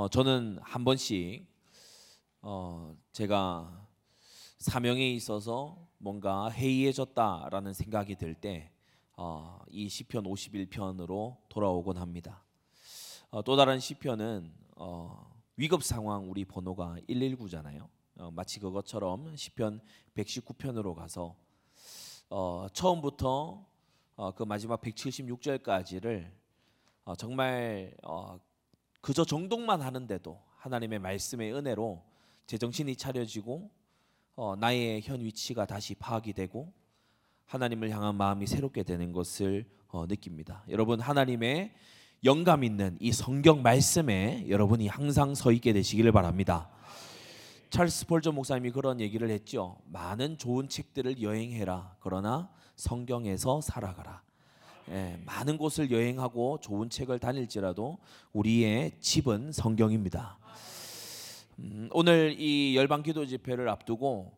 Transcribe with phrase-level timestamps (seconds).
[0.00, 1.46] 어, 저는 한 번씩
[2.40, 3.86] 어, 제가
[4.56, 8.72] 사명에 있어서 뭔가 해이해졌다라는 생각이 들때
[9.18, 12.42] 어, 이 시편 51편으로 돌아오곤 합니다.
[13.28, 17.86] 어, 또 다른 시편은 어, 위급 상황 우리 번호가 119잖아요.
[18.20, 19.82] 어, 마치 그것처럼 시편
[20.14, 21.36] 119편으로 가서
[22.30, 23.66] 어, 처음부터
[24.16, 26.32] 어, 그 마지막 176절까지를
[27.04, 28.40] 어, 정말 어,
[29.00, 32.02] 그저 정독만 하는데도 하나님의 말씀의 은혜로
[32.46, 33.70] 제 정신이 차려지고
[34.36, 36.72] 어, 나의 현 위치가 다시 파악이 되고
[37.46, 40.64] 하나님을 향한 마음이 새롭게 되는 것을 어, 느낍니다.
[40.68, 41.72] 여러분 하나님의
[42.24, 46.70] 영감 있는 이 성경 말씀에 여러분이 항상 서 있게 되시기를 바랍니다.
[47.70, 49.78] 찰스 폴저 목사님이 그런 얘기를 했죠.
[49.86, 51.96] 많은 좋은 책들을 여행해라.
[52.00, 54.22] 그러나 성경에서 살아가라.
[54.90, 57.98] 예, 많은 곳을 여행하고 좋은 책을 다닐지라도
[58.32, 60.36] 우리의 집은 성경입니다.
[61.60, 64.32] 음, 오늘 이 열방 기도 집회를 앞두고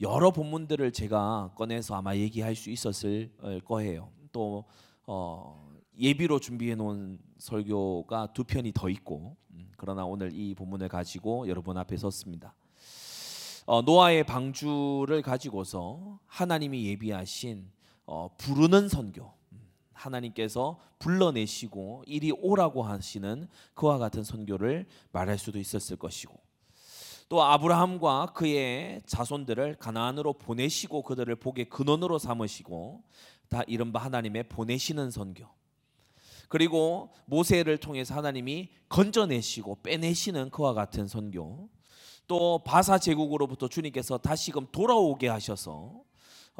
[0.00, 3.30] 여러 본문들을 제가 꺼내서 아마 얘기할 수 있었을
[3.66, 4.08] 거예요.
[4.32, 4.64] 또
[5.06, 11.48] 어, 예비로 준비해 놓은 설교가 두 편이 더 있고 음, 그러나 오늘 이 본문을 가지고
[11.48, 12.54] 여러분 앞에 섰습니다.
[13.66, 17.70] 어, 노아의 방주를 가지고서 하나님이 예비하신
[18.06, 19.37] 어, 부르는 선교 음,
[19.98, 26.48] 하나님께서 불러내시고 이리 오라고 하시는 그와 같은 선교를 말할 수도 있었을 것이고
[27.28, 33.02] 또 아브라함과 그의 자손들을 가나안으로 보내시고 그들을 복의 근원으로 삼으시고
[33.48, 35.46] 다 이른바 하나님의 보내시는 선교.
[36.48, 41.68] 그리고 모세를 통해서 하나님이 건져내시고 빼내시는 그와 같은 선교.
[42.26, 46.02] 또 바사 제국으로부터 주님께서 다시금 돌아오게 하셔서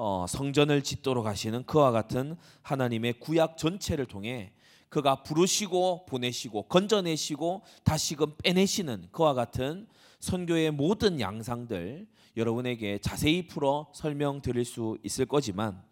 [0.00, 4.52] 어, 성전을 짓도록 하시는 그와 같은 하나님의 구약 전체를 통해
[4.88, 9.88] 그가 부르시고 보내시고 건져내시고 다시금 빼내시는 그와 같은
[10.20, 12.06] 선교의 모든 양상들
[12.36, 15.82] 여러분에게 자세히 풀어 설명드릴 수 있을 거지만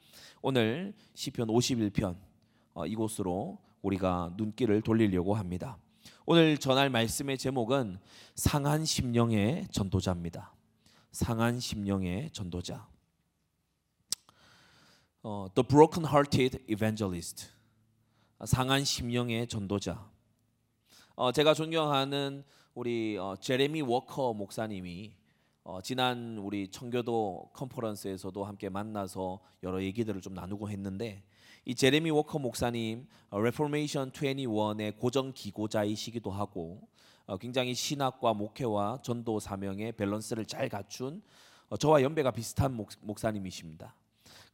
[0.40, 2.16] 오늘 시편 51편
[2.74, 5.78] 어, 이곳으로 우리가 눈길을 돌리려고 합니다.
[6.26, 7.98] 오늘 전할 말씀의 제목은
[8.36, 10.54] 상한 심령의 전도자입니다.
[11.10, 12.86] 상한 심령의 전도자.
[15.28, 17.48] 어, The Broken Hearted Evangelist.
[18.44, 20.08] 상한 심령의 전도자.
[21.16, 22.44] 어, 제가 존경하는
[22.74, 25.16] 우리 어, 제레미 워커 목사님이
[25.64, 31.24] 어, 지난 우리 청교도 컨퍼런스에서도 함께 만나서 여러 얘기들을 좀 나누고 했는데
[31.64, 36.86] 이 제레미 워커 목사님 어, Reformation 21의 고정 기고자이시기도 하고
[37.26, 41.20] 어, 굉장히 신학과 목회와 전도 사명의 밸런스를 잘 갖춘
[41.68, 43.92] 어, 저와 연배가 비슷한 목, 목사님이십니다.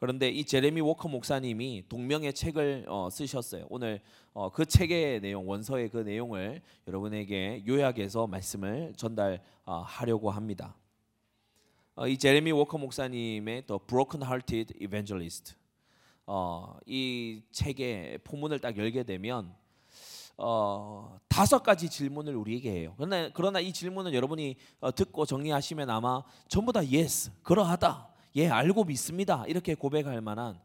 [0.02, 3.66] 그런데 이 제레미 워커 목사님이 동명의 책을 어, 쓰셨어요.
[3.70, 4.00] 오늘
[4.32, 10.74] 어, 그 책의 내용, 원서의 그 내용을 여러분에게 요약해서 말씀을 전달하려고 어, 합니다.
[11.94, 15.54] 어, 이 제레미 워커 목사님의 The Broken Hearted Evangelist
[16.26, 19.54] 어, 이 책의 포문을 딱 열게 되면
[20.36, 22.94] 어, 다섯 가지 질문을 우리에게 해요.
[22.96, 28.11] 그러나, 그러나 이 질문은 여러분이 어, 듣고 정리하시면 아마 전부 다 yes, 그러하다.
[28.34, 29.44] 예, 알고 믿습니다.
[29.46, 30.58] 이렇게 고백할 만한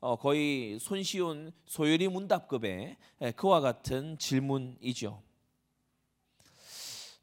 [0.00, 5.22] 어, 거의 손쉬운 소요리 문답급의 예, 그와 같은 질문이죠.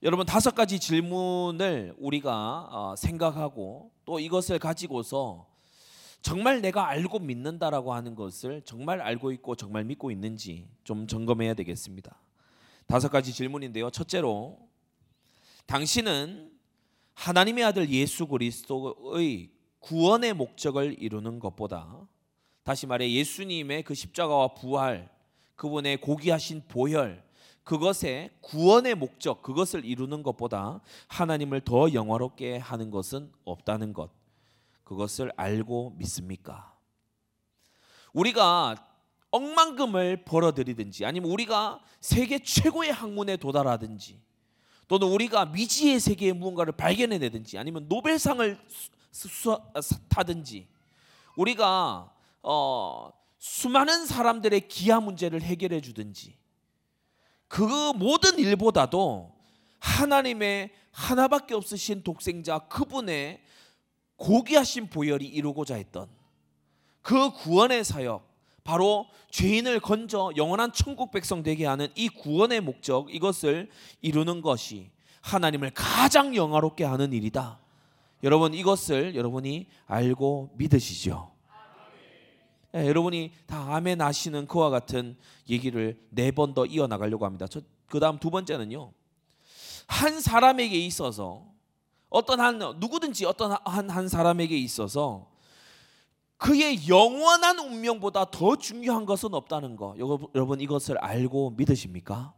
[0.03, 5.47] 여러분 다섯 가지 질문을 우리가 어, 생각하고 또 이것을 가지고서
[6.21, 12.21] 정말 내가 알고 믿는다라고 하는 것을 정말 알고 있고 정말 믿고 있는지 좀 점검해야 되겠습니다.
[12.85, 13.89] 다섯 가지 질문인데요.
[13.89, 14.59] 첫째로
[15.65, 16.51] 당신은
[17.15, 19.56] 하나님의 아들 예수 그리스도의
[19.87, 22.05] 구원의 목적을 이루는 것보다
[22.63, 25.09] 다시 말해 예수님의 그 십자가와 부활,
[25.55, 27.23] 그분의 고귀하신 보혈,
[27.63, 34.09] 그것의 구원의 목적, 그것을 이루는 것보다 하나님을 더 영화롭게 하는 것은 없다는 것.
[34.83, 36.75] 그것을 알고 믿습니까?
[38.11, 38.75] 우리가
[39.31, 44.19] 억만금을 벌어들이든지 아니면 우리가 세계 최고의 학문에 도달하든지
[44.87, 48.57] 또는 우리가 미지의 세계의 무언가를 발견해내든지 아니면 노벨상을
[50.09, 50.67] 타든지
[51.35, 52.11] 우리가
[52.41, 56.35] 어, 수많은 사람들의 기아 문제를 해결해 주든지
[57.47, 59.35] 그 모든 일보다도
[59.79, 63.41] 하나님의 하나밖에 없으신 독생자 그분의
[64.15, 66.09] 고귀하신 보혈이 이루고자 했던
[67.01, 68.26] 그 구원의 사역
[68.67, 73.69] 바로 죄인을 건져 영원한 천국 백성 되게 하는 이 구원의 목적 이것을
[74.01, 74.91] 이루는 것이
[75.21, 77.59] 하나님을 가장 영화롭게 하는 일이다.
[78.23, 81.31] 여러분 이것을 여러분이 알고 믿으시죠?
[82.73, 85.15] 네, 여러분이 다 아멘 하시는 그와 같은
[85.49, 87.45] 얘기를 네 번 더 이어 나가려고 합니다.
[87.87, 88.91] 그 다음 두 번째는요.
[89.87, 91.45] 한 사람에게 있어서
[92.09, 95.29] 어떤 한 누구든지 어떤 한, 한 사람에게 있어서
[96.37, 99.95] 그의 영원한 운명보다 더 중요한 것은 없다는 거.
[100.35, 102.33] 여러분 이것을 알고 믿으십니까?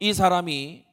[0.00, 0.84] 이 사람이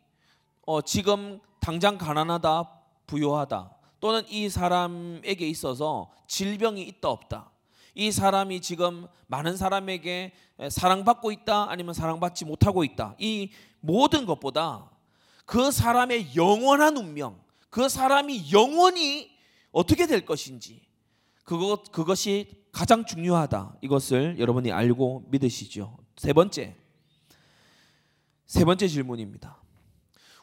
[0.66, 2.70] 어, 지금 당장 가난하다,
[3.08, 7.52] 부유하다, 또는 이 사람에게 있어서 질병이 있다 없다.
[7.94, 10.34] 이 사람이 지금 많은 사람에게
[10.70, 13.16] 사랑받고 있다, 아니면 사랑받지 못하고 있다.
[13.20, 14.90] 이 모든 것보다
[15.46, 17.40] 그 사람의 영원한 운명,
[17.70, 19.31] 그 사람이 영원히
[19.72, 20.82] 어떻게 될 것인지
[21.44, 23.78] 그것 그것이 가장 중요하다.
[23.82, 25.98] 이것을 여러분이 알고 믿으시죠.
[26.18, 26.76] 세 번째.
[28.46, 29.62] 세 번째 질문입니다.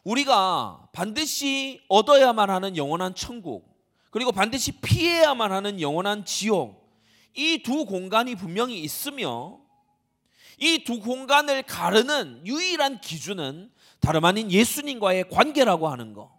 [0.03, 3.77] 우리가 반드시 얻어야만 하는 영원한 천국,
[4.11, 6.89] 그리고 반드시 피해야만 하는 영원한 지옥,
[7.35, 9.59] 이 두 공간이 분명히 있으며,
[10.59, 16.31] 이 두 공간을 가르는 유일한 기준은 다름 아닌 예수님과의 관계라고 하는 것.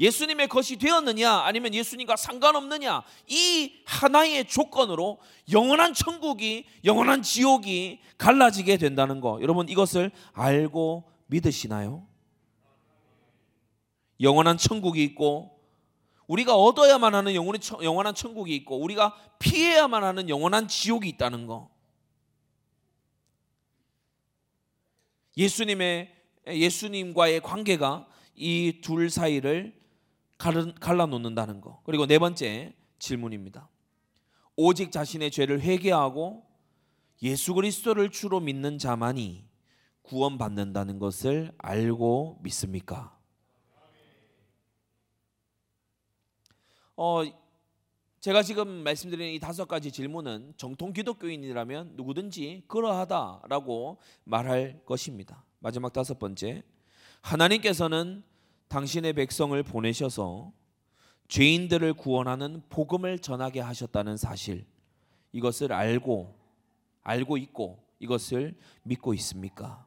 [0.00, 5.18] 예수님의 것이 되었느냐 아니면 예수님과 상관없느냐 이 하나의 조건으로
[5.50, 12.06] 영원한 천국이 영원한 지옥이 갈라지게 된다는 거 여러분 이것을 알고 믿으시나요?
[14.20, 15.58] 영원한 천국이 있고
[16.26, 21.70] 우리가 얻어야만 하는 영원한 천국이 있고 우리가 피해야만 하는 영원한 지옥이 있다는 거
[25.36, 26.14] 예수님의
[26.48, 29.77] 예수님과의 관계가 이 둘 사이를
[30.38, 31.82] 갈라 놓는다는 거.
[31.84, 33.68] 그리고 네 번째 질문입니다.
[34.56, 36.46] 오직 자신의 죄를 회개하고
[37.22, 39.44] 예수 그리스도를 주로 믿는 자만이
[40.02, 43.18] 구원받는다는 것을 알고 믿습니까?
[46.96, 47.22] 어,
[48.20, 55.44] 제가 지금 말씀드린 이 다섯 가지 질문은 정통 기독교인이라면 누구든지 그러하다라고 말할 것입니다.
[55.60, 56.64] 마지막 다섯 번째.
[57.20, 58.24] 하나님께서는
[58.68, 60.52] 당신의 백성을 보내셔서
[61.28, 64.66] 죄인들을 구원하는 복음을 전하게 하셨다는 사실
[65.32, 66.38] 이것을 알고
[67.02, 69.86] 알고 있고 이것을 믿고 있습니까?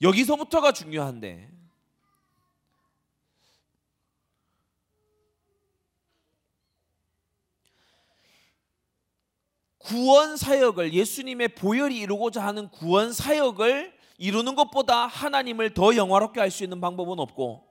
[0.00, 1.50] 여기서부터가 중요한데
[9.78, 16.64] 구원 사역을 예수님의 보혈이 이루고자 하는 구원 사역을 이루는 것보다 하나님을 더 영화롭게 할 수
[16.64, 17.64] 있는 방법은 없고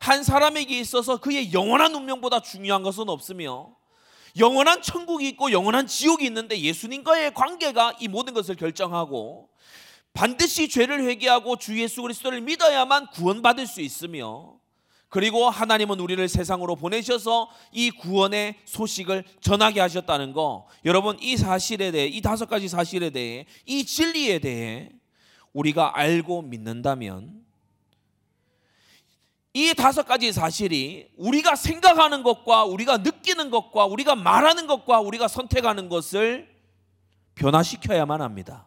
[0.00, 3.74] 한 사람에게 있어서 그의 영원한 운명보다 중요한 것은 없으며
[4.38, 9.48] 영원한 천국이 있고 영원한 지옥이 있는데 예수님과의 관계가 이 모든 것을 결정하고
[10.12, 14.54] 반드시 죄를 회개하고 주 예수 그리스도를 믿어야만 구원받을 수 있으며
[15.08, 22.06] 그리고 하나님은 우리를 세상으로 보내셔서 이 구원의 소식을 전하게 하셨다는 거 여러분 이 사실에 대해
[22.06, 24.90] 이 다섯 가지 사실에 대해 이 진리에 대해
[25.54, 27.44] 우리가 알고 믿는다면
[29.54, 35.88] 이 다섯 가지 사실이 우리가 생각하는 것과 우리가 느끼는 것과 우리가 말하는 것과 우리가 선택하는
[35.88, 36.52] 것을
[37.36, 38.66] 변화시켜야만 합니다.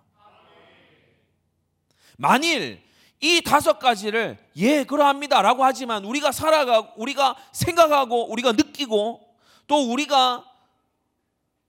[2.18, 2.82] 만일
[3.20, 9.22] 이 다섯 가지를 예 그러합니다라고 하지만 우리가 살아가 우리가 생각하고 우리가 느끼고
[9.68, 10.46] 또 우리가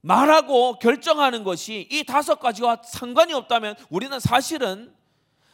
[0.00, 4.94] 말하고 결정하는 것이 이 다섯 가지와 상관이 없다면 우리는 사실은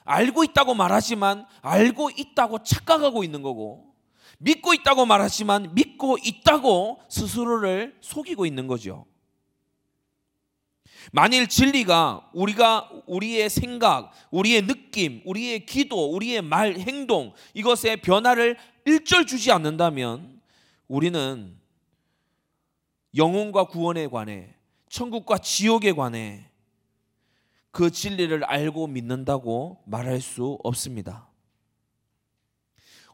[0.05, 3.95] 알고 있다고 말하지만 알고 있다고 착각하고 있는 거고
[4.39, 9.07] 믿고 있다고 말하지만 믿고 있다고 스스로를 속이고 있는 거죠.
[11.13, 18.57] 만일 진리가 우리가 우리의 생각, 우리의 느낌, 우리의 기도, 우리의 말, 행동 이것에 변화를
[18.87, 20.41] 일절 주지 않는다면
[20.89, 21.59] 우리는
[23.17, 24.55] 영혼과 구원에 관해
[24.89, 26.51] 천국과 지옥에 관해
[27.75, 31.29] 그 진리를 알고 믿는다고 말할 수 없습니다.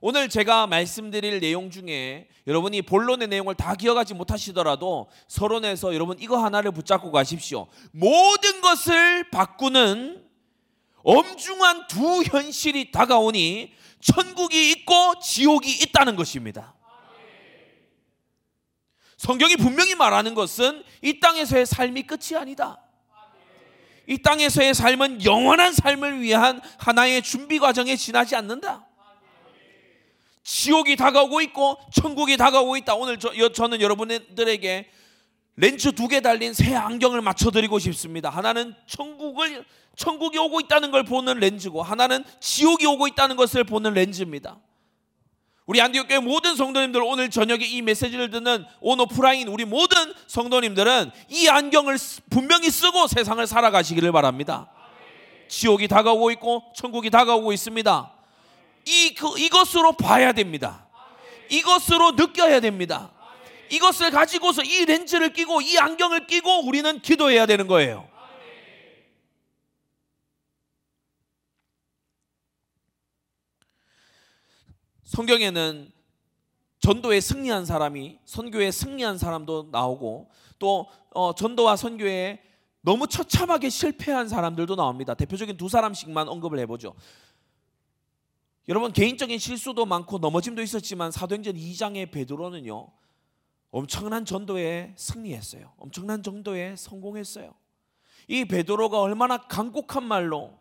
[0.03, 6.73] 오늘 제가 말씀드릴 내용 중에 여러분이 본론의 내용을 다 기억하지 못하시더라도 서론에서 여러분 이거 하나를
[6.73, 7.69] 붙잡고 가십시오.
[7.91, 10.23] 모든 것을 바꾸는
[11.05, 16.75] 엄중한 두 현실이 다가오니 천국이 있고 지옥이 있다는 것입니다.
[19.17, 22.90] 성경이 분명히 말하는 것은 이 땅에서의 삶이 끝이 아니다.
[24.07, 28.87] 이 땅에서의 삶은 영원한 삶을 위한 하나의 준비 과정에 지나지 않는다.
[30.43, 32.95] 지옥이 다가오고 있고 천국이 다가오고 있다.
[32.95, 34.91] 오늘 저, 저는 여러분들에게
[35.57, 38.31] 렌즈 두 개 달린 새 안경을 맞춰드리고 싶습니다.
[38.31, 39.65] 하나는 천국을
[39.97, 44.59] 천국이 오고 있다는 걸 보는 렌즈고 하나는 지옥이 오고 있다는 것을 보는 렌즈입니다.
[45.67, 51.49] 우리 안디옥교회 모든 성도님들 오늘 저녁에 이 메시지를 듣는 온 오프라인 우리 모든 성도님들은 이
[51.49, 51.97] 안경을
[52.29, 54.69] 분명히 쓰고 세상을 살아가시기를 바랍니다.
[55.49, 58.13] 지옥이 다가오고 있고 천국이 다가오고 있습니다.
[58.87, 60.87] 이 그, 이것으로 봐야 됩니다.
[61.51, 63.11] 이것으로 느껴야 됩니다.
[63.71, 68.10] 이것을 가지고서 이 렌즈를 끼고 이 안경을 끼고 우리는 기도해야 되는 거예요.
[75.11, 75.91] 성경에는
[76.79, 82.41] 전도에 승리한 사람이 선교에 승리한 사람도 나오고 또 어, 전도와 선교에
[82.81, 85.15] 너무 처참하게 실패한 사람들도 나옵니다.
[85.15, 86.95] 대표적인 두 사람씩만 언급을 해보죠.
[88.69, 92.89] 여러분 개인적인 실수도 많고 넘어짐도 있었지만 사도행전 2장의 베드로는요
[93.73, 95.73] 엄청난 전도에 승리했어요.
[95.79, 97.53] 엄청난 전도에 성공했어요.
[98.29, 100.60] 이 베드로가 얼마나 간곡한 말로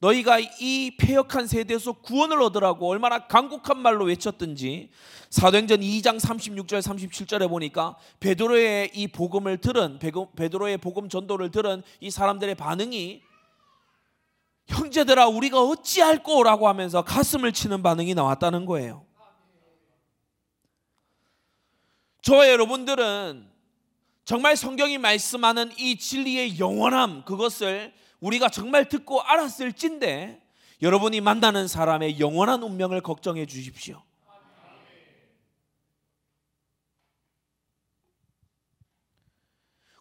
[0.00, 4.90] 너희가 이 폐역한 세대에서 구원을 얻으라고 얼마나 간곡한 말로 외쳤든지
[5.30, 9.98] 사도행전 2장 36절 37절에 보니까 베드로의 이 복음을 들은
[10.36, 13.22] 베드로의 복음 전도를 들은 이 사람들의 반응이
[14.68, 19.04] 형제들아 우리가 어찌할꼬라고 하면서 가슴을 치는 반응이 나왔다는 거예요.
[22.22, 23.48] 저와 여러분들은
[24.24, 30.42] 정말 성경이 말씀하는 이 진리의 영원함 그것을 우리가 정말 듣고 알았을진데
[30.82, 34.02] 여러분이 만나는 사람의 영원한 운명을 걱정해 주십시오.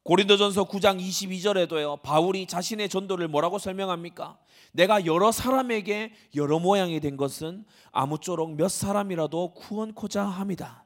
[0.03, 2.01] 고린도전서 9장 22절에도요.
[2.01, 4.37] 바울이 자신의 전도를 뭐라고 설명합니까?
[4.71, 10.85] 내가 여러 사람에게 여러 모양이 된 것은 아무쪼록 몇 사람이라도 구원코자 합니다.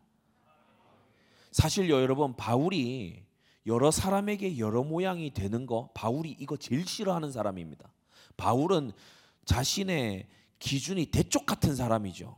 [1.51, 3.23] 사실요, 여러분, 바울이
[3.65, 7.91] 여러 사람에게 여러 모양이 되는 거 바울이 이거 제일 싫어하는 사람입니다.
[8.37, 8.91] 바울은
[9.45, 10.27] 자신의
[10.59, 12.35] 기준이 대쪽 같은 사람이죠.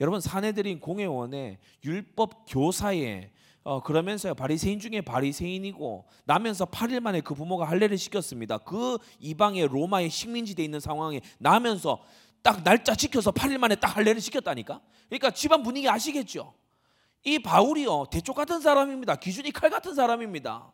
[0.00, 3.30] 여러분 사내들인 공회원의 율법 교사에
[3.62, 8.58] 어, 그러면서요 바리새인 중에 바리새인이고 나면서 8일 만에 그 부모가 할례를 시켰습니다.
[8.58, 12.02] 그 이방의 로마의 식민지대에 있는 상황에 나면서
[12.42, 14.80] 딱 날짜 지켜서 8일 만에 딱 할례를 시켰다니까.
[15.08, 16.52] 그러니까 집안 분위기 아시겠죠?
[17.24, 19.16] 이 바울이요 대쪽 같은 사람입니다.
[19.16, 20.72] 기준이 칼 같은 사람입니다.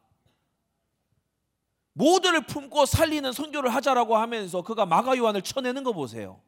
[1.93, 6.41] 모두를 품고 살리는 선교를 하자라고 하면서 그가 마가 요한을 쳐내는 거 보세요.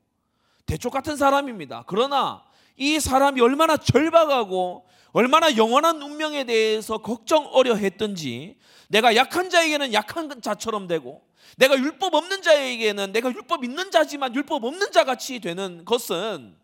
[0.67, 1.85] 대쪽 같은 사람입니다.
[1.87, 2.45] 그러나
[2.77, 8.57] 이 사람이 얼마나 절박하고 얼마나 영원한 운명에 대해서 걱정 어려 했던지
[8.89, 11.23] 내가 약한 자에게는 약한 자처럼 되고
[11.59, 16.57] 내가 율법 없는 자에게는 내가 율법 있는 자지만 율법 없는 자 같이 되는 것은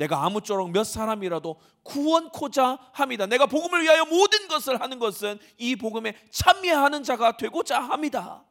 [0.00, 3.26] 내가 아무쪼록 몇 사람이라도 구원코자 합니다.
[3.26, 8.42] 내가 복음을 위하여 모든 것을 하는 것은 이 복음에 참여하는 자가 되고자 합니다.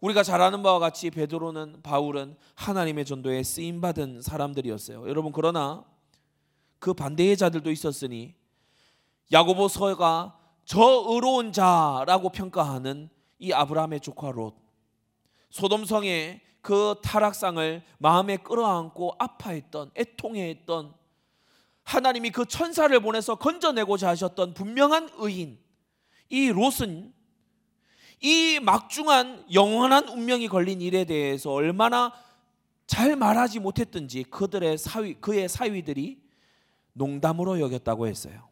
[0.00, 5.08] 우리가 잘 아는 바와 같이 베드로는 바울은 하나님의 전도에 쓰임 받은 사람들이었어요.
[5.08, 5.84] 여러분 그러나
[6.78, 8.36] 그 반대의 자들도 있었으니
[9.32, 13.10] 야고보서가 저 의로운 자라고 평가하는
[13.40, 14.54] 이 아브라함의 조카 롯
[15.50, 20.92] 소돔성의 그 타락상을 마음에 끌어안고 아파했던 애통해했던
[21.82, 25.58] 하나님이 그 천사를 보내서 건져내고자 하셨던 분명한 의인
[26.28, 27.14] 이 롯은
[28.20, 32.12] 이 막중한 영원한 운명이 걸린 일에 대해서 얼마나
[32.86, 36.20] 잘 말하지 못했든지 그들의 사위 그의 사위들이
[36.92, 38.47] 농담으로 여겼다고 했어요.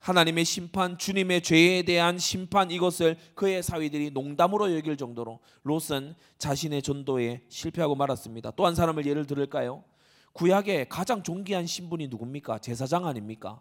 [0.00, 7.42] 하나님의 심판, 주님의 죄에 대한 심판 이것을 그의 사위들이 농담으로 여길 정도로 롯은 자신의 전도에
[7.48, 8.52] 실패하고 말았습니다.
[8.52, 9.84] 또 한 사람을 예를 들을까요?
[10.32, 12.58] 구약의 가장 존귀한 신분이 누굽니까?
[12.60, 13.60] 제사장 아닙니까?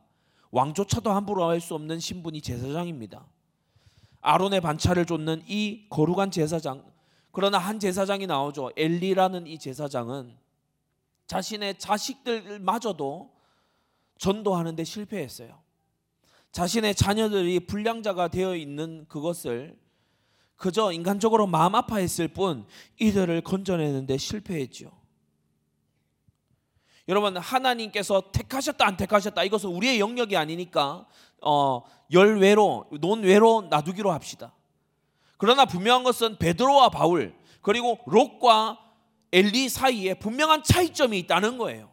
[0.51, 3.25] 왕조차도 함부로 할 수 없는 신분이 제사장입니다.
[4.21, 6.83] 아론의 반차를 쫓는 이 거룩한 제사장.
[7.31, 8.71] 그러나 한 제사장이 나오죠.
[8.77, 10.37] 엘리라는 이 제사장은
[11.27, 13.31] 자신의 자식들마저도
[14.17, 15.68] 전도하는데 실패했어요.
[16.51, 19.77] 자신의 자녀들이 불량자가 되어 있는 그것을
[20.55, 22.65] 그저 인간적으로 마음 아파했을 뿐
[22.99, 24.91] 이들을 건져내는데 실패했죠.
[27.07, 31.07] 여러분 하나님께서 택하셨다 안 택하셨다 이것은 우리의 영역이 아니니까
[31.41, 34.53] 어, 열외로 논외로 놔두기로 합시다.
[35.37, 38.79] 그러나 분명한 것은 베드로와 바울 그리고 롯과
[39.31, 41.88] 엘리 사이에 분명한 차이점이 있다는 거예요.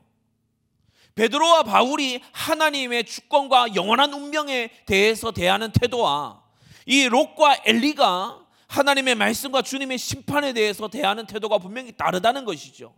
[1.16, 6.44] 베드로와 바울이 하나님의 주권과 영원한 운명에 대해서 대하는 태도와
[6.84, 12.94] 이 롯과 엘리가 하나님의 말씀과 주님의 심판에 대해서 대하는 태도가 분명히 다르다는 것이죠.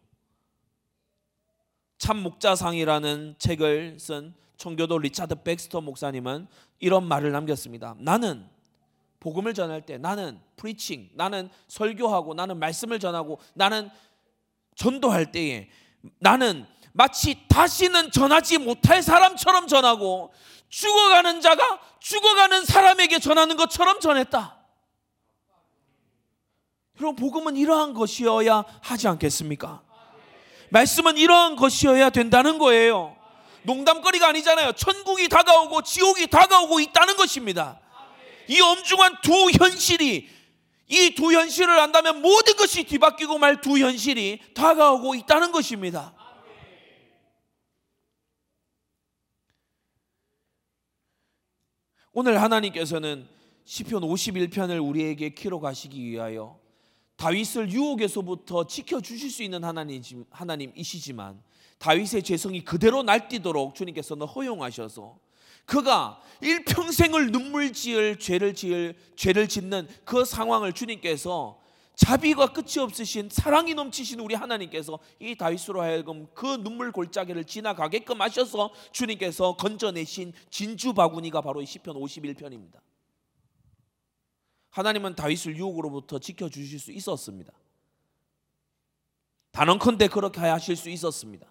[1.97, 6.49] 참 목자상이라는 책을 쓴 청교도 리차드 백스터 목사님은
[6.81, 7.95] 이런 말을 남겼습니다.
[7.99, 8.47] 나는
[9.21, 13.91] 복음을 전할 때 나는 preaching, 나는 설교하고 나는 말씀을 전하고 나는
[14.75, 15.69] 전도할 때에
[16.19, 16.67] 나는
[16.99, 20.35] 마치 다시는 전하지 못할 사람처럼 전하고
[20.69, 24.59] 죽어가는 자가 죽어가는 사람에게 전하는 것처럼 전했다.
[27.01, 29.81] 여러분 복음은 이러한 것이어야 하지 않겠습니까?
[30.71, 33.17] 말씀은 이러한 것이어야 된다는 거예요.
[33.63, 34.73] 농담거리가 아니잖아요.
[34.73, 37.79] 천국이 다가오고 지옥이 다가오고 있다는 것입니다.
[38.49, 40.29] 이 엄중한 두 현실이
[40.89, 46.18] 이 두 현실을 안다면 모든 것이 뒤바뀌고 말 두 현실이 다가오고 있다는 것입니다.
[52.13, 53.27] 오늘 하나님께서는
[53.65, 56.59] 시편 51편을 우리에게 키로 가시기 위하여
[57.17, 61.43] 다윗을 유혹에서부터 지켜 주실 수 있는 하나님 하나님이시지만
[61.79, 65.19] 다윗의 죄성이 그대로 날뛰도록 주님께서는 허용하셔서
[65.67, 71.58] 그가 일평생을 눈물 지을 죄를 지을 죄를 짓는 그 상황을 주님께서
[71.99, 78.71] 자비가 끝이 없으신 사랑이 넘치신 우리 하나님께서 이 다윗으로 하여금 그 눈물 골짜기를 지나가게끔 하셔서
[78.93, 82.79] 주님께서 건져내신 진주 바구니가 바로 이 시편 51편입니다.
[84.71, 87.53] 하나님은 다윗을 유혹으로부터 지켜 주실 수 있었습니다.
[89.51, 91.51] 단언컨대 그렇게 하실 수 있었습니다.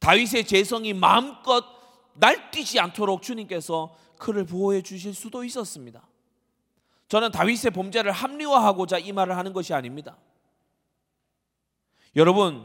[0.00, 1.64] 다윗의 재성이 마음껏
[2.14, 6.04] 날뛰지 않도록 주님께서 그를 보호해 주실 수도 있었습니다.
[7.12, 10.16] 저는 다윗의 범죄를 합리화하고자 이 말을 하는 것이 아닙니다.
[12.16, 12.64] 여러분,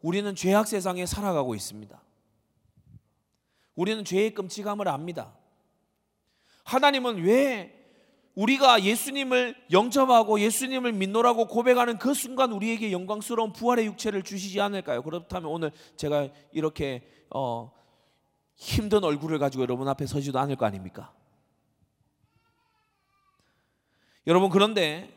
[0.00, 2.00] 우리는 죄악 세상에 살아가고 있습니다.
[3.74, 5.36] 우리는 죄의 끔찍함을 압니다.
[6.62, 7.84] 하나님은 왜
[8.36, 15.02] 우리가 예수님을 영접하고 예수님을 믿노라고 고백하는 그 순간 우리에게 영광스러운 부활의 육체를 주시지 않을까요?
[15.02, 17.72] 그렇다면 오늘 제가 이렇게 어,
[18.54, 21.12] 힘든 얼굴을 가지고 여러분 앞에 서지도 않을 거 아닙니까?
[24.26, 25.14] 여러분 그런데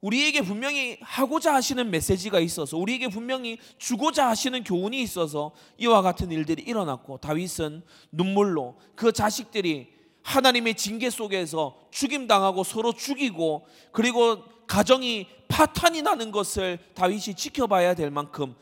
[0.00, 6.62] 우리에게 분명히 하고자 하시는 메시지가 있어서 우리에게 분명히 주고자 하시는 교훈이 있어서 이와 같은 일들이
[6.62, 16.02] 일어났고 다윗은 눈물로 그 자식들이 하나님의 징계 속에서 죽임 당하고 서로 죽이고 그리고 가정이 파탄이
[16.02, 18.54] 나는 것을 다윗이 지켜봐야 될 만큼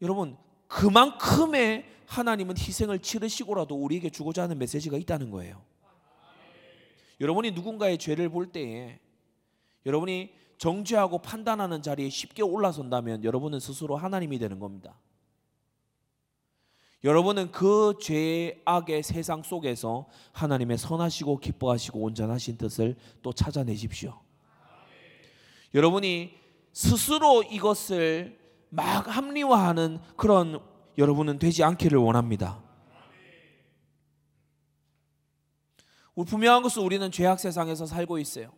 [0.00, 5.62] 여러분 그만큼의 하나님은 희생을 치르시고라도 우리에게 주고자 하는 메시지가 있다는 거예요.
[7.22, 8.98] 여러분이 누군가의 죄를 볼 때에
[9.86, 14.98] 여러분이 정죄하고 판단하는 자리에 쉽게 올라선다면 여러분은 스스로 하나님이 되는 겁니다.
[17.04, 24.20] 여러분은 그 죄악의 세상 속에서 하나님의 선하시고 기뻐하시고 온전하신 뜻을 또 찾아내십시오.
[25.74, 26.34] 여러분이
[26.72, 28.36] 스스로 이것을
[28.68, 30.60] 막 합리화하는 그런
[30.98, 32.58] 여러분은 되지 않기를 원합니다.
[32.58, 32.72] 우리
[36.14, 38.52] 분명한 것은 우리는 죄악 세상에서 살고 있어요.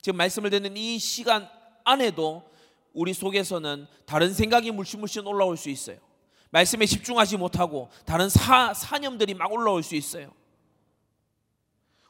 [0.00, 1.48] 지금 말씀을 듣는 이 시간
[1.84, 2.48] 안에도
[2.92, 5.98] 우리 속에서는 다른 생각이 물씬물씬 올라올 수 있어요.
[6.50, 10.32] 말씀에 집중하지 못하고 다른 사, 사념들이 막 올라올 수 있어요.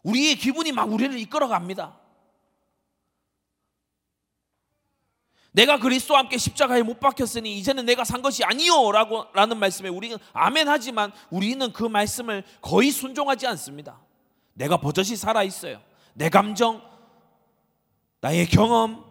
[0.02, 1.98] 우리의 기분이 막 우리를 이끌어 갑니다.
[5.52, 10.68] 내가 그리스도와 함께 십자가에 못 박혔으니 이제는 내가 산 것이 아니요라고 라는 말씀에 우리는 아멘
[10.68, 14.03] 하지만 우리는 그 말씀을 거의 순종하지 않습니다.
[14.54, 15.80] 내가 버젓이 살아 있어요.
[16.14, 16.82] 내 감정,
[18.20, 19.04] 나의 경험,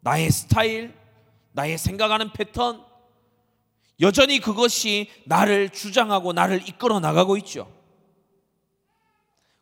[0.00, 0.94] 나의 스타일,
[1.52, 2.84] 나의 생각하는 패턴
[4.00, 7.70] 여전히 그것이 나를 주장하고 나를 이끌어 나가고 있죠.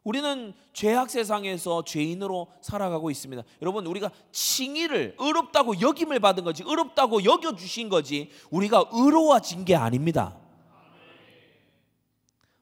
[0.05, 3.43] 우리는 죄악 세상에서 죄인으로 살아가고 있습니다.
[3.61, 10.37] 여러분, 우리가 칭의를 의롭다고 여김을 받은 거지, 의롭다고 여겨 주신 거지, 우리가 의로워진 게 아닙니다.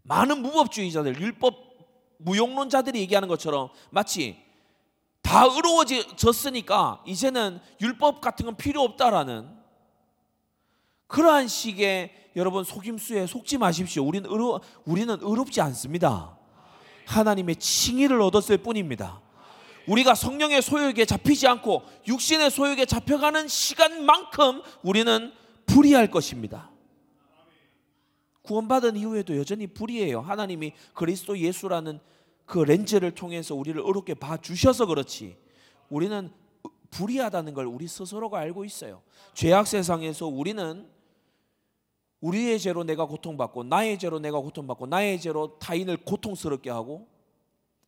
[0.03, 1.66] 많은 무법주의자들, 율법
[2.19, 4.45] 무용론자들이 얘기하는 것처럼 마치
[5.23, 9.49] 다 의로워졌으니까 이제는 율법 같은 건 필요 없다라는
[11.09, 14.05] 그러한 식의 여러분 속임수에 속지 마십시오.
[14.05, 16.37] 우리는 의로, 우리는 의롭지 않습니다.
[17.07, 19.21] 하나님의 칭의를 얻었을 뿐입니다.
[19.87, 25.33] 우리가 성령의 소욕에 잡히지 않고 육신의 소욕에 잡혀가는 시간만큼 우리는
[25.67, 26.71] 불의할 것입니다.
[28.47, 30.21] 구원받은 이후에도 여전히 불의해요.
[30.21, 32.01] 하나님이 그리스도 예수라는
[32.47, 35.37] 그 렌즈를 통해서 우리를 어렵게 봐 주셔서 그렇지.
[35.91, 36.31] 우리는
[36.91, 39.03] 불의하다는 걸 우리 스스로가 알고 있어요.
[39.35, 40.89] 죄악 세상에서 우리는
[42.21, 47.09] 우리의 죄로 내가 고통받고 나의 죄로 내가 고통받고 나의 죄로 타인을 고통스럽게 하고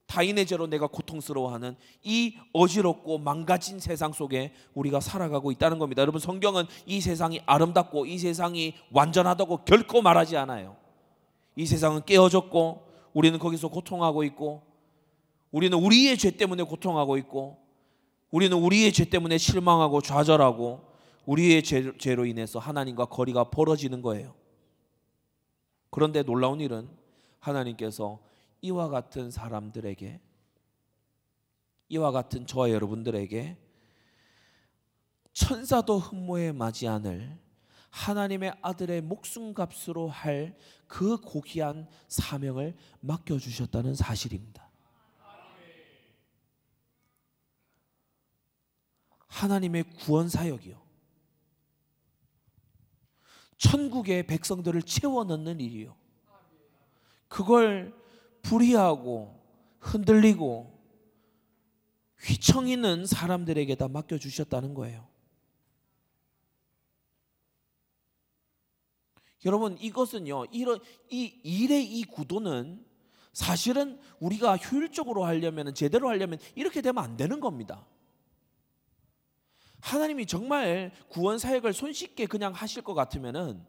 [0.08, 6.00] 타인의 죄로 내가 고통스러워하는 이 어지럽고 망가진 세상 속에 우리가 살아가고 있다는 겁니다.
[6.00, 10.76] 여러분 성경은 이 세상이 아름답고 이 세상이 완전하다고 결코 말하지 않아요.
[11.56, 14.62] 이 세상은 깨어졌고 우리는 거기서 고통하고 있고
[15.50, 17.58] 우리는 우리의 죄 때문에 고통하고 있고
[18.30, 20.88] 우리는 우리의 죄 때문에 실망하고 좌절하고
[21.26, 24.34] 우리의 죄로 인해서 하나님과 거리가 벌어지는 거예요.
[25.90, 26.88] 그런데 놀라운 일은
[27.40, 28.20] 하나님께서
[28.60, 30.20] 이와 같은 사람들에게
[31.90, 33.56] 이와 같은 저와 여러분들에게
[35.32, 37.38] 천사도 흠모에 맞지 않을
[37.90, 40.56] 하나님의 아들의 목숨값으로 할
[40.88, 44.66] 그 고귀한 사명을 맡겨 주셨다는 사실입니다.
[49.28, 50.82] 하나님의 구원 사역이요.
[53.58, 55.94] 천국의 백성들을 채워 넣는 일이요.
[57.28, 57.94] 그걸
[58.42, 59.38] 불의하고
[59.80, 60.78] 흔들리고
[62.18, 65.06] 휘청이는 사람들에게 다 맡겨 주셨다는 거예요.
[69.44, 72.84] 여러분 이것은요 이런 이 일의 이 구도는
[73.32, 77.86] 사실은 우리가 효율적으로 하려면 제대로 하려면 이렇게 되면 안 되는 겁니다.
[79.80, 83.64] 하나님이 정말 구원 사역을 손쉽게 그냥 하실 것 같으면은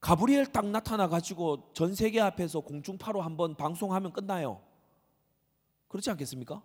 [0.00, 4.62] 가브리엘 딱 나타나 가지고 전 세계 앞에서 공중파로 한번 방송하면 끝나요.
[5.88, 6.62] 그렇지 않겠습니까?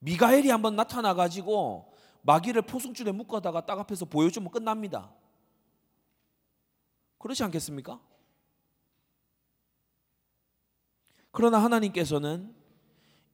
[0.00, 5.12] 미가엘이 한번 나타나 가지고 마귀를 포승줄에 묶어다가 딱 앞에서 보여주면 끝납니다.
[7.18, 8.00] 그렇지 않겠습니까?
[11.30, 12.54] 그러나 하나님께서는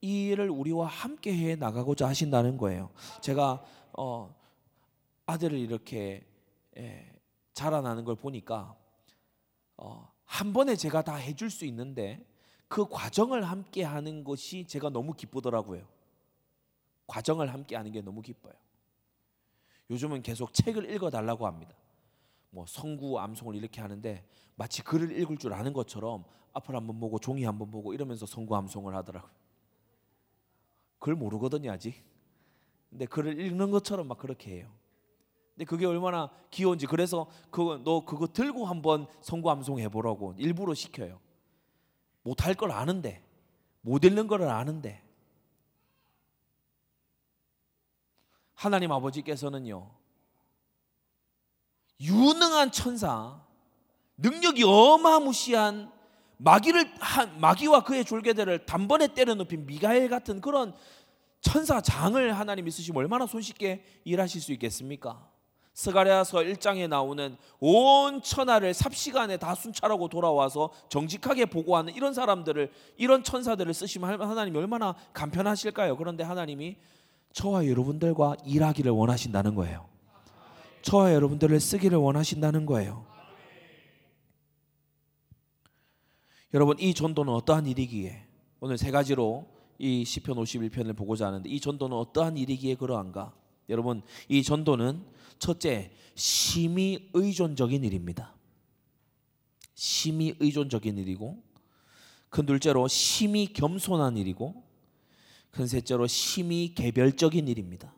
[0.00, 2.90] 이 일을 우리와 함께 해 나가고자 하신다는 거예요.
[3.20, 4.34] 제가 어,
[5.26, 6.24] 아들을 이렇게
[6.76, 7.19] 예,
[7.52, 8.76] 자라나는 걸 보니까
[9.76, 12.24] 어, 한 번에 제가 다 해줄 수 있는데
[12.68, 15.86] 그 과정을 함께 하는 것이 제가 너무 기쁘더라고요.
[17.06, 18.54] 과정을 함께 하는 게 너무 기뻐요.
[19.90, 21.74] 요즘은 계속 책을 읽어 달라고 합니다.
[22.50, 27.44] 뭐 성구 암송을 이렇게 하는데 마치 글을 읽을 줄 아는 것처럼 앞을 한번 보고 종이
[27.44, 29.32] 한번 보고 이러면서 성구 암송을 하더라고요.
[31.00, 32.04] 글 모르거든요 아직.
[32.90, 34.72] 근데 글을 읽는 것처럼 막 그렇게 해요.
[35.54, 40.74] 근데 그게 얼마나 귀여운지 그래서 그거 너 그거 들고 한번 성구 암송 해 보라고 일부러
[40.74, 41.20] 시켜요.
[42.22, 43.24] 못 할 걸 아는데
[43.82, 45.02] 못 읽는 걸 아는데
[48.54, 49.90] 하나님 아버지께서는요
[52.00, 53.42] 유능한 천사,
[54.16, 55.92] 능력이 어마무시한
[56.38, 56.90] 마귀를
[57.38, 60.74] 마귀와 그의 졸개들을 단번에 때려 눕힌 미가엘 같은 그런
[61.42, 65.29] 천사 장을 하나님이 쓰시면 얼마나 손쉽게 일하실 수 있겠습니까?
[65.80, 73.72] 스가랴서 1장에 나오는 온 천하를 삽시간에 다 순찰하고 돌아와서 정직하게 보고하는 이런 사람들을 이런 천사들을
[73.72, 75.96] 쓰시면 하나님이 얼마나 간편하실까요?
[75.96, 76.76] 그런데 하나님이
[77.32, 79.88] 저와 여러분들과 일하기를 원하신다는 거예요.
[80.82, 83.06] 저와 여러분들을 쓰기를 원하신다는 거예요.
[86.52, 88.26] 여러분 이 전도는 어떠한 일이기에
[88.60, 89.46] 오늘 세 가지로
[89.78, 93.32] 이 시편 51편을 보고자 하는데 이 전도는 어떠한 일이기에 그러한가?
[93.70, 98.36] 여러분 이 전도는 첫째 심히 의존적인 일입니다.
[99.74, 101.42] 심히 의존적인 일이고
[102.28, 104.62] 큰 둘째로 심히 겸손한 일이고
[105.50, 107.92] 큰 셋째로 심히 개별적인 일입니다.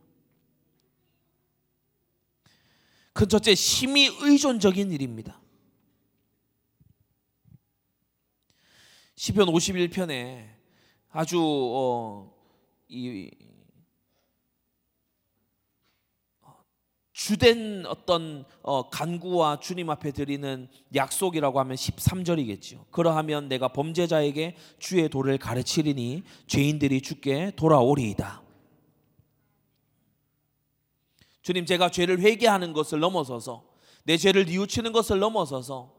[3.12, 5.40] 큰 첫째 심히 의존적인 일입니다.
[9.16, 10.48] 시편 51편에
[11.10, 12.34] 아주 어,
[12.88, 13.30] 이
[17.24, 22.86] 주된 어떤 어, 간구와 주님 앞에 드리는 약속이라고 하면 13절이겠죠.
[22.90, 28.42] 그러하면 내가 범죄자에게 주의 도를 가르치리니 죄인들이 주께 돌아오리이다.
[31.42, 33.66] 주님 제가 죄를 회개하는 것을 넘어서서
[34.02, 35.94] 내 죄를 뉘우치는 것을 넘어서서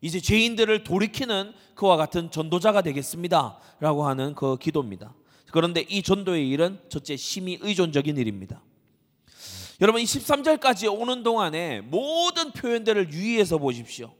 [0.00, 3.58] 이제 죄인들을 돌이키는 그와 같은 전도자가 되겠습니다.
[3.80, 5.14] 라고 하는 그 기도입니다.
[5.52, 8.62] 그런데 이 전도의 일은 첫째 심히 의존적인 일입니다.
[9.80, 14.14] 여러분 이 13절까지 오는 동안에 모든 표현들을 유의해서 보십시오.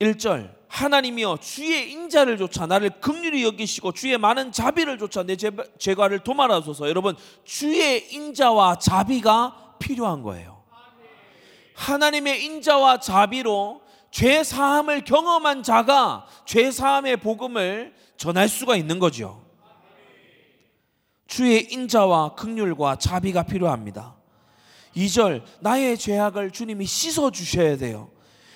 [0.00, 6.88] 1절 하나님이여 주의 인자를 조차 나를 극률히 여기시고 주의 많은 자비를 조차 내 죄과를 도말하소서.
[6.88, 10.64] 여러분 주의 인자와 자비가 필요한 거예요.
[11.74, 19.45] 하나님의 인자와 자비로 죄 사함을 경험한 자가 죄 사함의 복음을 전할 수가 있는 거죠.
[21.36, 24.14] 주의 인자와 극률과 자비가 필요합니다.
[24.96, 28.10] 2절 나의 죄악을 주님이 씻어 주셔야 돼요.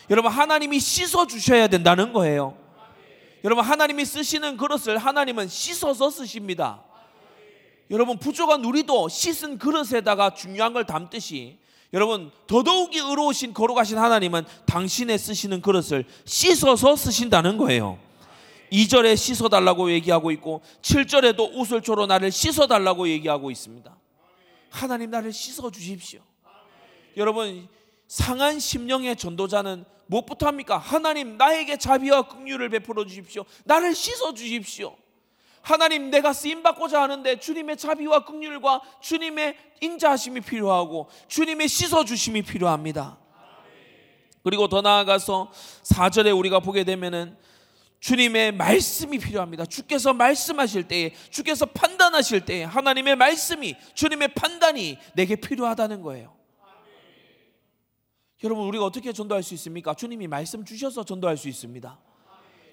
[0.09, 2.57] 여러분 하나님이 씻어 주셔야 된다는 거예요.
[3.45, 6.83] 여러분 하나님이 쓰시는 그릇을 하나님은 씻어서 쓰십니다.
[7.91, 11.59] 여러분 부족한 우리도 씻은 그릇에다가 중요한 걸 담듯이
[11.93, 17.99] 여러분 더더욱이 의로우신 거룩하신 하나님은 당신의 쓰시는 그릇을 씻어서 쓰신다는 거예요.
[18.73, 23.97] 2절에 씻어 달라고 얘기하고 있고 7절에도 우슬초로 나를 씻어 달라고 얘기하고 있습니다.
[24.71, 26.21] 하나님 나를 씻어 주십시오.
[27.17, 27.69] 여러분
[28.07, 30.79] 상한 심령의 전도자는 무엇부터 합니까?
[30.79, 33.45] 하나님 나에게 자비와 긍휼을 베풀어 주십시오.
[33.65, 34.97] 나를 씻어 주십시오.
[35.63, 43.19] 하나님 내가 쓰임 받고자 하는데 주님의 자비와 긍휼과 주님의 인자하심이 필요하고 주님의 씻어 주심이 필요합니다.
[44.43, 45.53] 그리고 더 나아가서
[45.85, 47.37] 4절에 우리가 보게 되면은
[48.01, 49.67] 주님의 말씀이 필요합니다.
[49.67, 56.35] 주께서 말씀하실 때에 주께서 판단하실 때에 하나님의 말씀이 주님의 판단이 내게 필요하다는 거예요.
[58.43, 59.93] 여러분 우리가 어떻게 전도할 수 있습니까?
[59.93, 61.99] 주님이 말씀 주셔서 전도할 수 있습니다.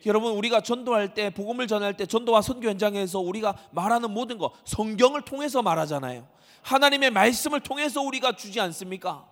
[0.06, 5.24] 여러분 우리가 전도할 때 복음을 전할 때 전도와 선교 현장에서 우리가 말하는 모든 거 성경을
[5.24, 6.26] 통해서 말하잖아요.
[6.62, 9.28] 하나님의 말씀을 통해서 우리가 주지 않습니까?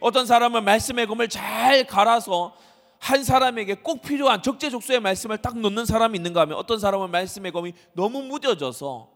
[0.00, 2.54] 어떤 사람은 말씀의 검을 잘 갈아서
[3.00, 7.72] 한 사람에게 꼭 필요한 적재적소의 말씀을 딱 넣는 사람이 있는가 하면 어떤 사람은 말씀의 검이
[7.94, 9.10] 너무 무뎌져서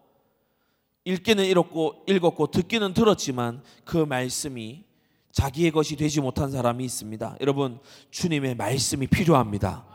[1.05, 4.83] 읽기는 읽었고 읽었고 듣기는 들었지만 그 말씀이
[5.31, 7.37] 자기의 것이 되지 못한 사람이 있습니다.
[7.41, 9.85] 여러분 주님의 말씀이 필요합니다.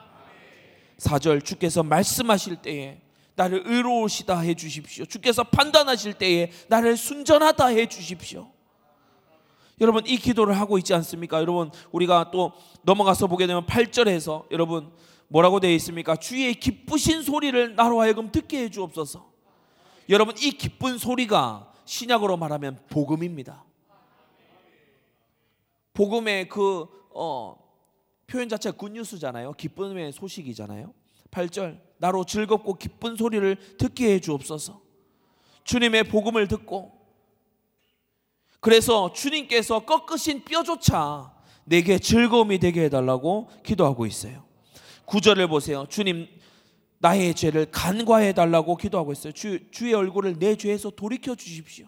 [0.99, 3.01] 4절 주께서 말씀하실 때에
[3.35, 5.05] 나를 의로우시다 해 주십시오.
[5.05, 8.53] 주께서 판단하실 때에 나를 순전하다 해 주십시오.
[9.81, 11.41] 여러분 이 기도를 하고 있지 않습니까?
[11.41, 14.93] 여러분 우리가 또 넘어가서 보게 되면 8절에서 여러분
[15.29, 16.17] 뭐라고 되어 있습니까?
[16.17, 19.31] 주의 기쁘신 소리를 나로 하여금 듣게 해 주옵소서.
[20.09, 23.65] 여러분 이 기쁜 소리가 신약으로 말하면 복음입니다.
[25.95, 27.57] 복음의 그 어,
[28.27, 29.53] 표현 자체가 굿뉴스잖아요.
[29.53, 30.93] 기쁨의 소식이잖아요.
[31.31, 34.81] 8절 나로 즐겁고 기쁜 소리를 듣게 해 주옵소서.
[35.65, 37.00] 주님의 복음을 듣고
[38.61, 41.33] 그래서 주님께서 꺾으신 뼈조차
[41.65, 44.45] 내게 즐거움이 되게 해달라고 기도하고 있어요.
[45.07, 45.87] 구절을 보세요.
[45.89, 46.29] 주님
[46.99, 49.33] 나의 죄를 간과해 달라고 기도하고 있어요.
[49.33, 51.87] 주, 주의 얼굴을 내 죄에서 돌이켜 주십시오.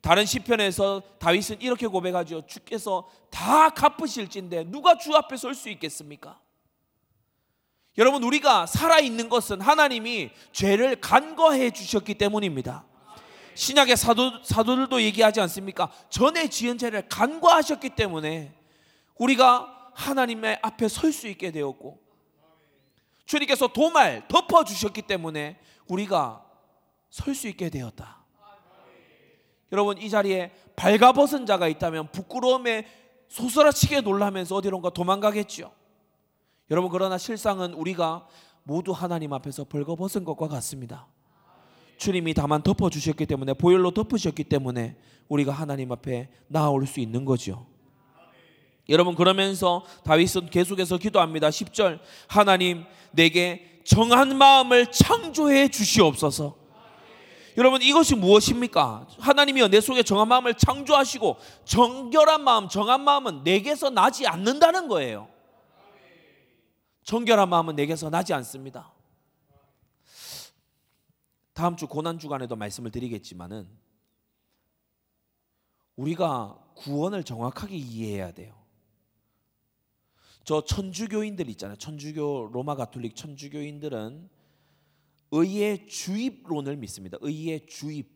[0.00, 2.44] 다른 시편에서 다윗은 이렇게 고백하죠.
[2.46, 6.40] 주께서 다 갚으실진데 누가 주 앞에 설 수 있겠습니까?
[7.96, 12.84] 여러분 우리가 살아 있는 것은 하나님이 죄를 간과해 주셨기 때문입니다.
[13.54, 15.90] 신약의 사도, 사도들도 얘기하지 않습니까?
[16.10, 18.54] 전에 지은 죄를 간과하셨기 때문에
[19.16, 22.00] 우리가 하나님의 앞에 설 수 있게 되었고
[23.26, 26.44] 주님께서 도말 덮어 주셨기 때문에 우리가
[27.10, 28.24] 설 수 있게 되었다.
[29.72, 32.86] 여러분 이 자리에 발가벗은 자가 있다면 부끄러움에
[33.28, 35.72] 소스라치게 놀라면서 어디론가 도망가겠죠.
[36.70, 38.26] 여러분 그러나 실상은 우리가
[38.62, 41.06] 모두 하나님 앞에서 벌거벗은 것과 같습니다.
[41.96, 44.96] 주님이 다만 덮어 주셨기 때문에 보혈로 덮으셨기 때문에
[45.28, 47.66] 우리가 하나님 앞에 나아올 수 있는 거죠.
[48.88, 51.48] 여러분 그러면서 다윗은 계속해서 기도합니다.
[51.48, 56.56] 10절 하나님 내게 정한 마음을 창조해 주시옵소서.
[57.56, 59.06] 여러분 이것이 무엇입니까?
[59.18, 65.28] 하나님이여 내 속에 정한 마음을 창조하시고 정결한 마음, 정한 마음은 내게서 나지 않는다는 거예요.
[67.04, 68.93] 정결한 마음은 내게서 나지 않습니다.
[71.54, 73.68] 다음 주 고난 주간에도 말씀을 드리겠지만은
[75.96, 78.60] 우리가 구원을 정확하게 이해해야 돼요.
[80.42, 81.76] 저 천주교인들 있잖아요.
[81.78, 84.28] 천주교 로마 가톨릭 천주교인들은
[85.30, 87.18] 의의 주입론을 믿습니다.
[87.20, 88.12] 의의 주입.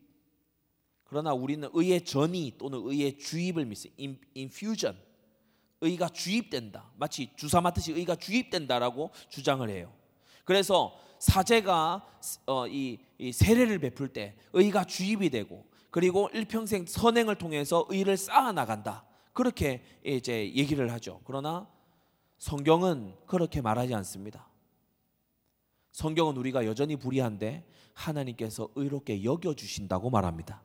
[1.05, 4.21] 그러나 우리는 의의 전이 또는 의의 주입을 믿습니다.
[4.35, 5.09] 인퓨전.
[5.81, 6.91] 의가 주입된다.
[6.97, 9.93] 마치 주사 맞듯이 의가 주입된다라고 주장을 해요.
[10.43, 12.05] 그래서 사제가
[12.45, 18.51] 어, 이, 이 세례를 베풀 때 의가 주입이 되고 그리고 일평생 선행을 통해서 의를 쌓아
[18.51, 19.05] 나간다.
[19.33, 21.21] 그렇게 이제 얘기를 하죠.
[21.25, 21.69] 그러나
[22.37, 24.47] 성경은 그렇게 말하지 않습니다.
[25.91, 30.63] 성경은 우리가 여전히 불의한데 하나님께서 의롭게 여겨 주신다고 말합니다.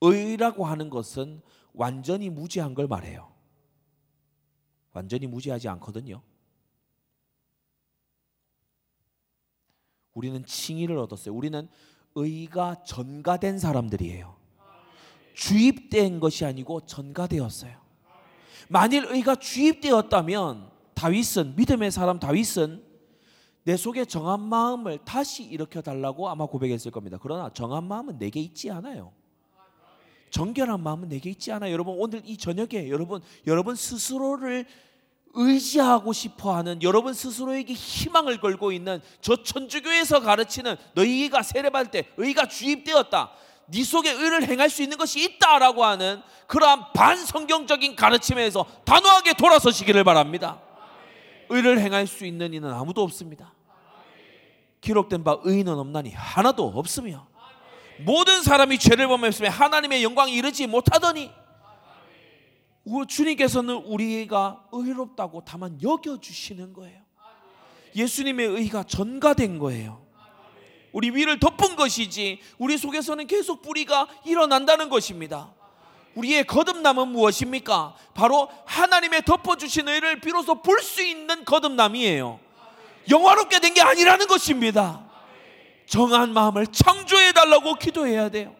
[0.00, 1.42] 의라고 하는 것은
[1.72, 3.32] 완전히 무지한 걸 말해요.
[4.92, 6.22] 완전히 무지하지 않거든요.
[10.16, 11.34] 우리는 칭의를 얻었어요.
[11.34, 11.68] 우리는
[12.14, 14.34] 의가 전가된 사람들이에요.
[15.34, 17.76] 주입된 것이 아니고 전가되었어요.
[18.68, 22.82] 만일 의가 주입되었다면 다윗은 믿음의 사람 다윗은
[23.64, 27.18] 내 속에 정한 마음을 다시 일으켜 달라고 아마 고백했을 겁니다.
[27.20, 29.12] 그러나 정한 마음은 내게 있지 않아요.
[30.30, 31.72] 정결한 마음은 내게 있지 않아요.
[31.72, 34.66] 여러분 오늘 이 저녁에 여러분 여러분 스스로를
[35.34, 42.46] 의지하고 싶어 하는 여러분 스스로에게 희망을 걸고 있는 저 천주교에서 가르치는 너희가 세례받을 때 의가
[42.46, 43.32] 주입되었다.
[43.68, 50.60] 네 속에 의를 행할 수 있는 것이 있다라고 하는 그러한 반성경적인 가르침에서 단호하게 돌아서시기를 바랍니다.
[51.48, 53.52] 의를 행할 수 있는 이는 아무도 없습니다.
[54.80, 57.26] 기록된 바 의인은 없나니 하나도 없으며
[57.98, 61.30] 모든 사람이 죄를 범했으며 하나님의 영광이 이르지 못하더니
[63.06, 67.00] 주님께서는 우리가 의롭다고 다만 여겨 주시는 거예요.
[67.94, 70.04] 예수님의 의가 전가된 거예요.
[70.92, 75.52] 우리 위를 덮은 것이지 우리 속에서는 계속 뿌리가 일어난다는 것입니다.
[76.14, 77.94] 우리의 거듭남은 무엇입니까?
[78.14, 82.40] 바로 하나님의 덮어주신 의를 비로소 볼 수 있는 거듭남이에요.
[83.10, 85.04] 영화롭게 된 게 아니라는 것입니다.
[85.86, 88.54] 정한 마음을 창조해 달라고 기도해야 돼요.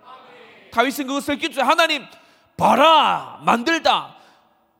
[0.72, 2.04] 다윗은 그것을 기도해 하나님
[2.56, 4.15] 봐라 만들다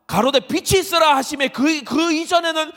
[0.06, 2.72] 가로대 빛이 있어라 하심에 그, 그 이전에는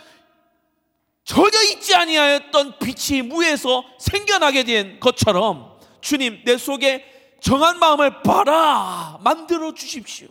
[1.23, 7.05] 전혀 있지 아니하였던 빛이 무에서 생겨나게 된 것처럼 주님 내 속에
[7.39, 10.27] 정한 마음을 봐라 만들어 주십시오.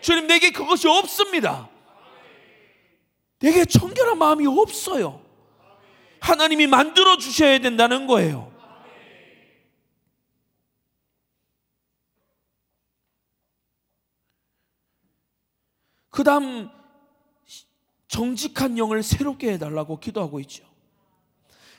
[0.00, 1.68] 주님 내게 그것이 없습니다.
[3.40, 5.20] 내게 청결한 마음이 없어요.
[6.20, 8.51] 하나님이 만들어 주셔야 된다는 거예요.
[16.12, 16.68] 그 다음
[18.06, 20.64] 정직한 영을 새롭게 해달라고 기도하고 있죠.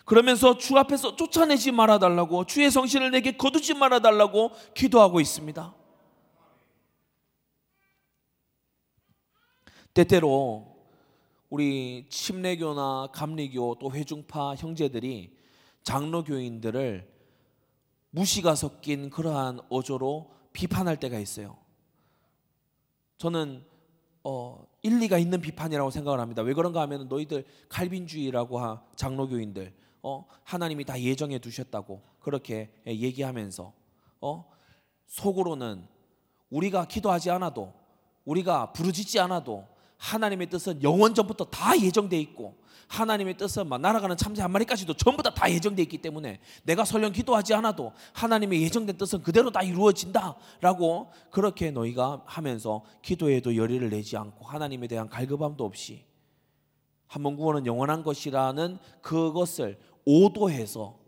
[0.05, 5.75] 그러면서 주 앞에서 쫓아내지 말아달라고 주의 성신을 내게 거두지 말아달라고 기도하고 있습니다.
[9.93, 10.75] 때때로
[11.51, 15.37] 우리 침례교나 감리교 또 회중파 형제들이
[15.83, 17.07] 장로교인들을
[18.09, 21.55] 무시가 섞인 그러한 어조로 비판할 때가 있어요.
[23.19, 23.63] 저는
[24.23, 26.41] 어, 일리가 있는 비판이라고 생각을 합니다.
[26.41, 33.73] 왜 그런가 하면 너희들 칼빈주의라고 하 장로교인들 어, 하나님이 다 예정해 두셨다고 그렇게 얘기하면서
[34.21, 34.45] 어,
[35.07, 35.87] 속으로는
[36.49, 37.73] 우리가 기도하지 않아도
[38.25, 39.65] 우리가 부르짖지 않아도
[40.03, 45.23] 하나님의 뜻은 영원 전부터 다 예정돼 있고 하나님의 뜻은 막 날아가는 참새 한 마리까지도 전부
[45.23, 51.11] 다 다 예정돼 있기 때문에 내가 설령 기도하지 않아도 하나님의 예정된 뜻은 그대로 다 이루어진다라고
[51.31, 56.05] 그렇게 너희가 하면서 기도에도 열의를 내지 않고 하나님에 대한 갈급함도 없이
[57.07, 60.99] 한 번 구원은 영원한 것이라는 그것을 오도해서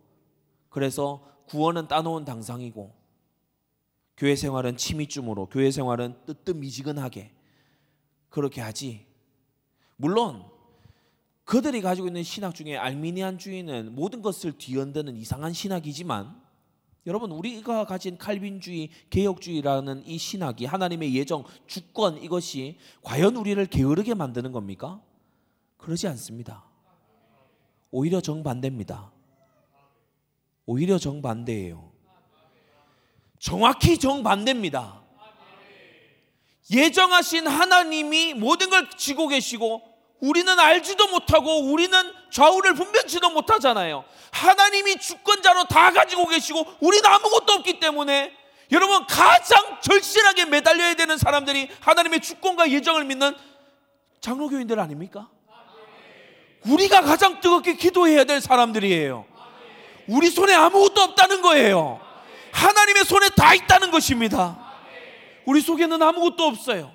[0.69, 2.93] 그래서 구원은 따놓은 당상이고
[4.15, 7.33] 교회 생활은 치미쯤으로 교회 생활은 뜨뜻미지근하게
[8.35, 9.05] 그렇게 하지
[9.95, 10.43] 물론
[11.45, 16.43] 그들이 가지고 있는 신학 중에 알미니안주의는 모든 것을 뒤흔드는 이상한 신학이지만
[17.07, 24.51] 여러분 우리가 가진 칼빈주의, 개혁주의라는 이 신학이 하나님의 예정, 주권 이것이 과연 우리를 게으르게 만드는
[24.51, 25.01] 겁니까?
[25.77, 26.65] 그러지 않습니다.
[27.91, 29.11] 오히려 정반대입니다.
[30.65, 31.91] 오히려 정반대예요.
[33.39, 35.04] 정확히 정반대입니다.
[36.71, 39.81] 예정하신 하나님이 모든 걸 지고 계시고
[40.19, 44.03] 우리는 알지도 못하고 우리는 좌우를 분별치도 못하잖아요.
[44.31, 48.33] 하나님이 주권자로 다 가지고 계시고 우리는 아무것도 없기 때문에
[48.71, 53.35] 여러분 가장 절실하게 매달려야 되는 사람들이 하나님의 주권과 예정을 믿는
[54.21, 55.29] 장로교인들 아닙니까?
[56.65, 59.25] 우리가 가장 뜨겁게 기도해야 될 사람들이에요.
[60.07, 61.99] 우리 손에 아무것도 없다는 거예요.
[62.51, 64.64] 하나님의 손에 다 있다는 것입니다.
[65.45, 66.91] 우리 속에는 아무것도 없어요.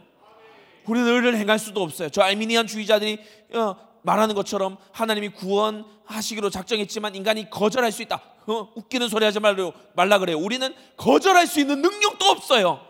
[0.87, 2.09] 우리는 의를 행할 수도 없어요.
[2.09, 3.19] 저 알미니안 주의자들이
[3.55, 8.23] 어, 말하는 것처럼 하나님이 구원하시기로 작정했지만 인간이 거절할 수 있다.
[8.47, 10.39] 어, 웃기는 소리 하지 말라, 말라 그래요.
[10.39, 12.81] 우리는 거절할 수 있는 능력도 없어요.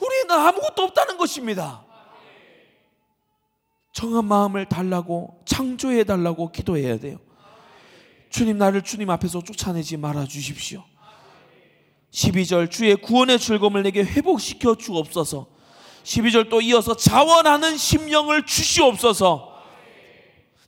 [0.00, 1.84] 우리는 아무것도 없다는 것입니다.
[3.92, 7.18] 정한 마음을 달라고 창조해 달라고 기도해야 돼요.
[8.30, 10.84] 주님 나를 주님 앞에서 쫓아내지 말아 주십시오.
[12.12, 15.46] 12절 주의 구원의 즐거움을 내게 회복시켜 주옵소서.
[16.04, 19.52] 12절 또 이어서 자원하는 심령을 주시옵소서.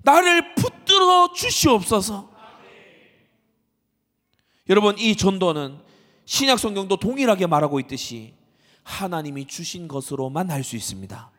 [0.03, 2.31] 나를 붙들어 주시옵소서.
[4.69, 5.79] 여러분 이 전도는
[6.25, 8.35] 신약 성경도 동일하게 말하고 있듯이
[8.83, 11.31] 하나님이 주신 것으로만 할 수 있습니다.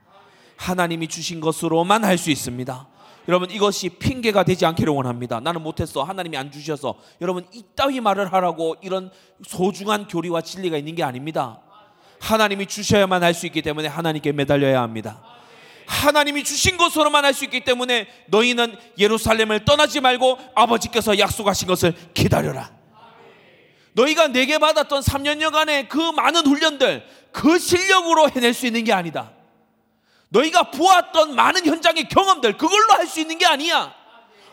[0.58, 2.88] 하나님이 주신 것으로만 할 수 있습니다.
[3.28, 5.40] 여러분 이것이 핑계가 되지 않기를 원합니다.
[5.40, 6.04] 나는 못했어.
[6.04, 6.96] 하나님이 안 주셔서.
[7.22, 9.12] 여러분 이따위 말을 하라고 이런
[9.48, 11.60] 소중한 교리와 진리가 있는 게 아닙니다.
[12.20, 15.22] 하나님이 주셔야만 할 수 있기 때문에 하나님께 매달려야 합니다.
[15.88, 22.72] 하나님이 주신 것으로만 할 수 있기 때문에 너희는 예루살렘을 떠나지 말고 아버지께서 약속하신 것을 기다려라.
[23.94, 29.32] 너희가 내게 받았던 3년여간의 그 많은 훈련들 그 실력으로 해낼 수 있는 게 아니다.
[30.36, 33.94] 너희가 보았던 많은 현장의 경험들 그걸로 할 수 있는 게 아니야.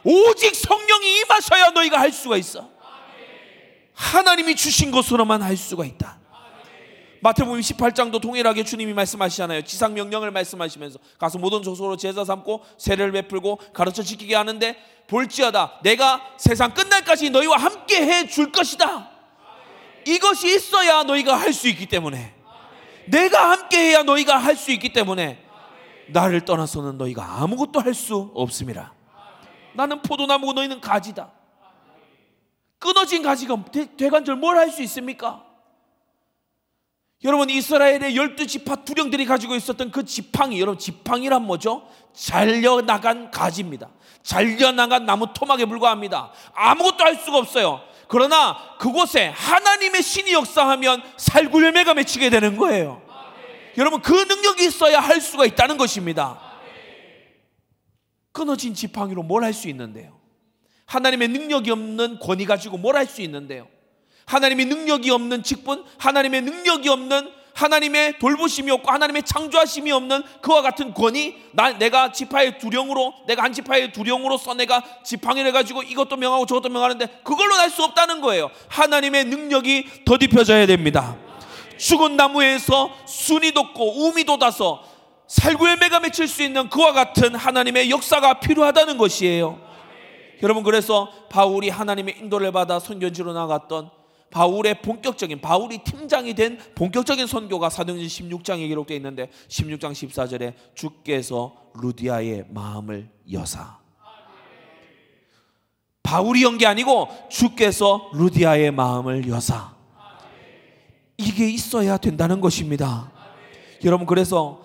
[0.05, 2.68] 오직 성령이 임하셔야 너희가 할 수가 있어.
[3.95, 6.20] 하나님이 주신 것으로만 할 수가 있다.
[7.20, 9.62] 마태복음 18장도 동일하게 주님이 말씀하시잖아요.
[9.62, 14.76] 지상 명령을 말씀하시면서 가서 모든 족속으로 제자 삼고 세례를 베풀고 가르쳐 지키게 하는데
[15.07, 19.09] 볼지어다 내가 세상 끝날까지 너희와 함께 해 줄 것이다.
[20.05, 22.35] 이것이 있어야 너희가 할 수 있기 때문에
[23.07, 25.39] 내가 함께 해야 너희가 할 수 있기 때문에
[26.12, 28.92] 나를 떠나서는 너희가 아무것도 할 수 없습니다.
[29.74, 31.30] 나는 포도나무고 너희는 가지다.
[32.78, 33.56] 끊어진 가지가
[33.96, 35.44] 대관절 뭘 할 수 있습니까?
[37.24, 41.86] 여러분 이스라엘의 열두 지파 두령들이 가지고 있었던 그 지팡이 여러분 지팡이란 뭐죠?
[42.12, 43.88] 잘려나간 가지입니다.
[44.24, 46.32] 잘려나간 나무 토막에 불과합니다.
[46.52, 47.80] 아무것도 할 수가 없어요.
[48.08, 53.00] 그러나 그곳에 하나님의 신이 역사하면 살구 열매가 맺히게 되는 거예요.
[53.77, 56.41] 여러분 그 능력이 있어야 할 수가 있다는 것입니다.
[58.33, 60.18] 끊어진 지팡이로 뭘 할 수 있는데요?
[60.87, 63.68] 하나님의 능력이 없는 권위 가지고 뭘 할 수 있는데요?
[64.27, 70.95] 하나님의 능력이 없는 직분, 하나님의 능력이 없는 하나님의 돌보심이 없고 하나님의 창조하심이 없는 그와 같은
[70.95, 76.70] 권위, 나, 내가 지파의 두령으로, 내가 한 지파의 두령으로서 내가 지팡이를 가지고 이것도 명하고 저것도
[76.70, 78.51] 명하는데 그걸로 날 수 없다는 거예요.
[78.68, 81.16] 하나님의 능력이 더딥혀져야 됩니다.
[81.83, 84.85] 죽은 나무에서 순이 돋고 우미 돋아서
[85.26, 89.61] 살구의 매가 맺힐 수 있는 그와 같은 하나님의 역사가 필요하다는 것이에요.
[90.45, 93.91] 여러분 그래서 바울이 하나님의 인도를 받아 선교지로 나갔던
[94.30, 102.47] 바울의 본격적인 바울이 팀장이 된 본격적인 선교가 사도행전 16장에 기록되어 있는데 16장 14절에 주께서 루디아의
[102.49, 103.78] 마음을 여사
[106.03, 109.82] 바울이 연 게 아니고 주께서 루디아의 마음을 여사
[111.16, 113.10] 이게 있어야 된다는 것입니다.
[113.84, 114.62] 여러분 그래서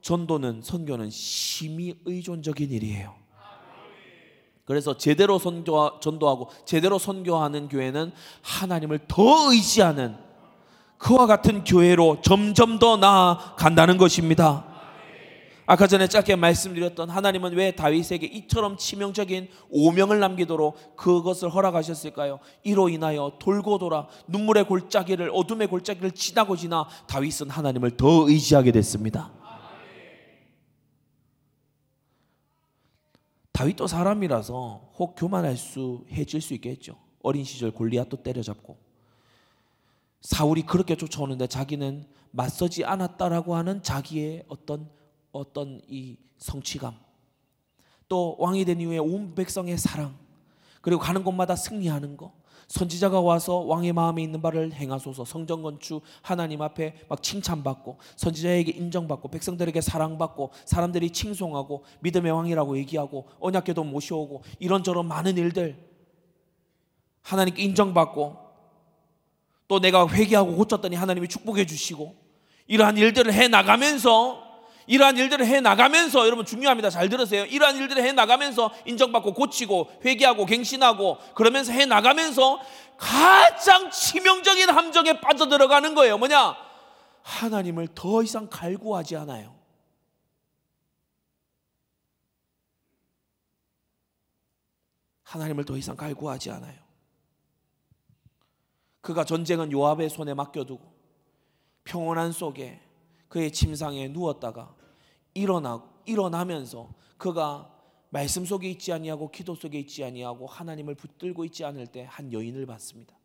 [0.00, 3.14] 전도는 선교는 심히 의존적인 일이에요.
[4.64, 8.12] 그래서 제대로 선교 전도하고 제대로 선교하는 교회는
[8.42, 10.16] 하나님을 더 의지하는
[10.98, 14.73] 그와 같은 교회로 점점 더 나아간다는 것입니다.
[15.66, 22.38] 아까 전에 짧게 말씀드렸던 하나님은 왜 다윗에게 이처럼 치명적인 오명을 남기도록 그것을 허락하셨을까요?
[22.64, 29.32] 이로 인하여 돌고 돌아 눈물의 골짜기를 어둠의 골짜기를 지나고 지나 다윗은 하나님을 더 의지하게 됐습니다.
[33.52, 36.96] 다윗도 사람이라서 혹 교만할 수 해질 수 있겠죠.
[37.22, 38.76] 어린 시절 골리앗도 때려잡고
[40.20, 44.90] 사울이 그렇게 쫓아오는데 자기는 맞서지 않았다라고 하는 자기의 어떤
[45.34, 46.94] 어떤 이 성취감.
[48.08, 50.16] 또 왕이 된 이후에 온 백성의 사랑
[50.80, 52.32] 그리고 가는 곳마다 승리하는 거.
[52.68, 55.24] 선지자가 와서 왕의 마음에 있는 바를 행하소서.
[55.24, 63.28] 성전 건축 하나님 앞에 막 칭찬받고 선지자에게 인정받고 백성들에게 사랑받고 사람들이 칭송하고 믿음의 왕이라고 얘기하고
[63.40, 65.76] 언약궤도 모셔오고 이런저런 많은 일들.
[67.22, 68.36] 하나님께 인정받고
[69.66, 72.14] 또 내가 회개하고 고쳤더니 하나님이 축복해 주시고
[72.66, 74.43] 이러한 일들을 해 나가면서
[74.86, 76.90] 이러한 일들을 해 나가면서 여러분 중요합니다.
[76.90, 77.44] 잘 들으세요.
[77.44, 82.60] 이러한 일들을 해 나가면서 인정받고 고치고 회개하고 갱신하고 그러면서 해 나가면서
[82.96, 86.18] 가장 치명적인 함정에 빠져들어가는 거예요.
[86.18, 86.56] 뭐냐?
[87.22, 89.54] 하나님을 더 이상 갈구하지 않아요.
[95.22, 96.84] 하나님을 더 이상 갈구하지 않아요.
[99.00, 100.94] 그가 전쟁은 요압의 손에 맡겨두고
[101.84, 102.80] 평온한 속에
[103.34, 104.76] 그의 침상에 누웠다가
[105.34, 107.68] 일어나 일어나면서 그가
[108.10, 112.64] 말씀 속에 있지 아니하고 기도 속에 있지 아니하고 하나님을 붙들고 있지 않을 때 한 여인을
[112.64, 113.18] 봤습니다.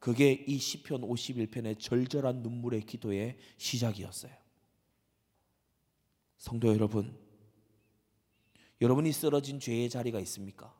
[0.00, 4.32] 그게 이 시편 51편의 절절한 눈물의 기도의 시작이었어요.
[6.38, 7.16] 성도 여러분,
[8.80, 10.76] 여러분이 쓰러진 죄의 자리가 있습니까?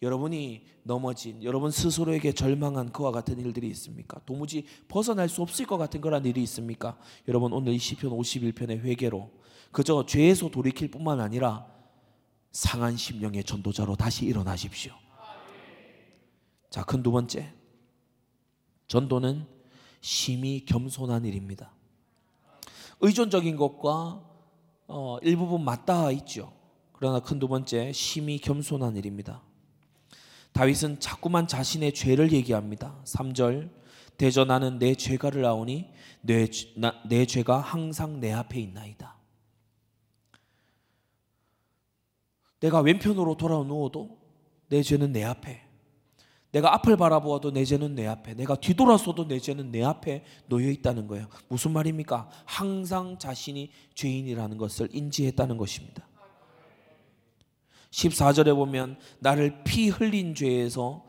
[0.00, 4.20] 여러분이 넘어진 여러분 스스로에게 절망한 그와 같은 일들이 있습니까?
[4.26, 6.96] 도무지 벗어날 수 없을 것 같은 그런 일이 있습니까?
[7.26, 9.30] 여러분 오늘 이 시편 51편의 회개로
[9.72, 11.66] 그저 죄에서 돌이킬 뿐만 아니라
[12.52, 14.92] 상한 심령의 전도자로 다시 일어나십시오.
[16.70, 17.52] 자, 큰 두 번째.
[18.86, 19.46] 전도는
[20.00, 21.72] 심히 겸손한 일입니다.
[23.00, 24.24] 의존적인 것과
[24.86, 26.52] 어, 일부분 맞닿아 있죠.
[26.92, 29.42] 그러나 큰 두 번째, 심히 겸손한 일입니다.
[30.52, 33.00] 다윗은 자꾸만 자신의 죄를 얘기합니다.
[33.04, 33.70] 3절
[34.16, 35.90] 대저 나는 내 죄가를 아오니
[36.22, 36.46] 내,
[36.76, 39.16] 나, 내 죄가 항상 내 앞에 있나이다.
[42.60, 44.18] 내가 왼편으로 돌아 누워도
[44.68, 45.68] 내 죄는 내 앞에
[46.50, 51.06] 내가 앞을 바라보아도 내 죄는 내 앞에 내가 뒤돌아서도 내 죄는 내 앞에 놓여 있다는
[51.06, 51.28] 거예요.
[51.48, 52.28] 무슨 말입니까?
[52.46, 56.07] 항상 자신이 죄인이라는 것을 인지했다는 것입니다.
[57.90, 61.04] 14절에 보면 나를 피 흘린 죄에서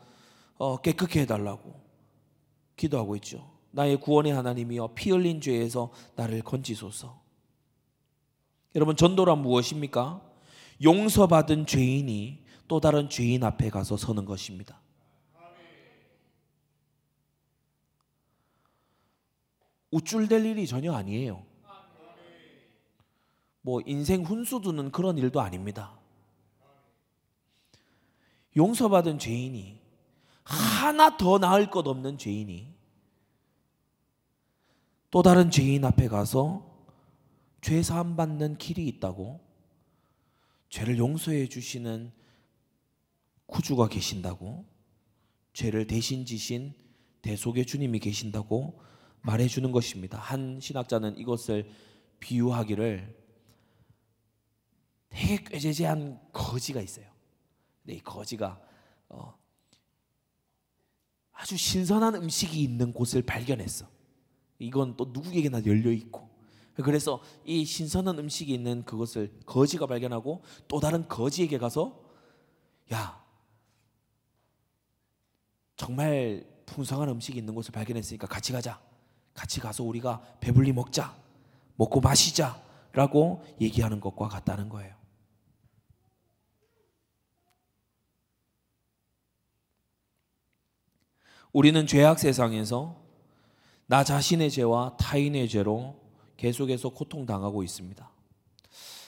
[0.56, 1.80] 어, 깨끗게 해달라고
[2.76, 3.50] 기도하고 있죠.
[3.72, 7.20] 나의 구원의 하나님이여 피 흘린 죄에서 나를 건지소서.
[8.74, 10.22] 여러분 전도란 무엇입니까?
[10.82, 14.80] 용서받은 죄인이 또 다른 죄인 앞에 가서 서는 것입니다.
[19.90, 21.44] 우쭐될 일이 전혀 아니에요.
[23.62, 25.99] 뭐 인생 훈수 두는 그런 일도 아닙니다.
[28.56, 29.80] 용서받은 죄인이
[30.44, 32.74] 하나 더 나을 것 없는 죄인이
[35.10, 36.68] 또 다른 죄인 앞에 가서
[37.60, 39.40] 죄 사함 받는 길이 있다고
[40.68, 42.12] 죄를 용서해 주시는
[43.46, 44.64] 구주가 계신다고
[45.52, 46.72] 죄를 대신 지신
[47.22, 48.80] 대속의 주님이 계신다고
[49.20, 50.18] 말해 주는 것입니다.
[50.18, 51.68] 한 신학자는 이것을
[52.20, 53.20] 비유하기를
[55.10, 57.09] 되게 꾀죄죄한 거지가 있어요.
[57.90, 58.60] 근데 이 거지가
[59.08, 59.34] 어,
[61.32, 63.86] 아주 신선한 음식이 있는 곳을 발견했어.
[64.60, 66.30] 이건 또 누구에게나 열려 있고.
[66.74, 72.00] 그래서 이 신선한 음식이 있는 그것을 거지가 발견하고 또 다른 거지에게 가서
[72.92, 73.20] 야
[75.76, 78.80] 정말 풍성한 음식이 있는 곳을 발견했으니까 같이 가자.
[79.34, 81.16] 같이 가서 우리가 배불리 먹자.
[81.74, 82.62] 먹고 마시자.
[82.92, 84.99] 라고 얘기하는 것과 같다는 거예요.
[91.52, 92.96] 우리는 죄악 세상에서
[93.86, 95.96] 나 자신의 죄와 타인의 죄로
[96.36, 98.08] 계속해서 고통당하고 있습니다.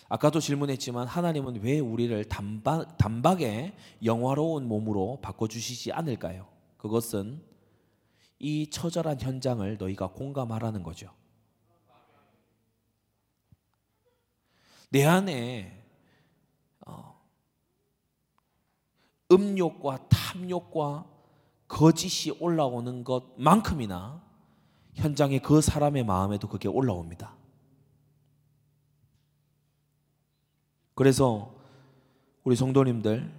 [0.09, 3.75] 아까도 질문했지만 하나님은 왜 우리를 단박, 단박에
[4.05, 6.49] 영화로운 몸으로 바꿔주시지 않을까요?
[6.77, 7.43] 그것은
[8.39, 11.11] 이 처절한 현장을 너희가 공감하라는 거죠.
[14.91, 15.83] 내 안에
[16.85, 17.19] 어,
[19.31, 21.12] 음욕과 탐욕과
[21.73, 24.23] 거짓이 올라오는 것만큼이나
[24.93, 27.35] 현장에 그 사람의 마음에도 그게 올라옵니다.
[30.95, 31.55] 그래서
[32.45, 33.33] 우리 성도님들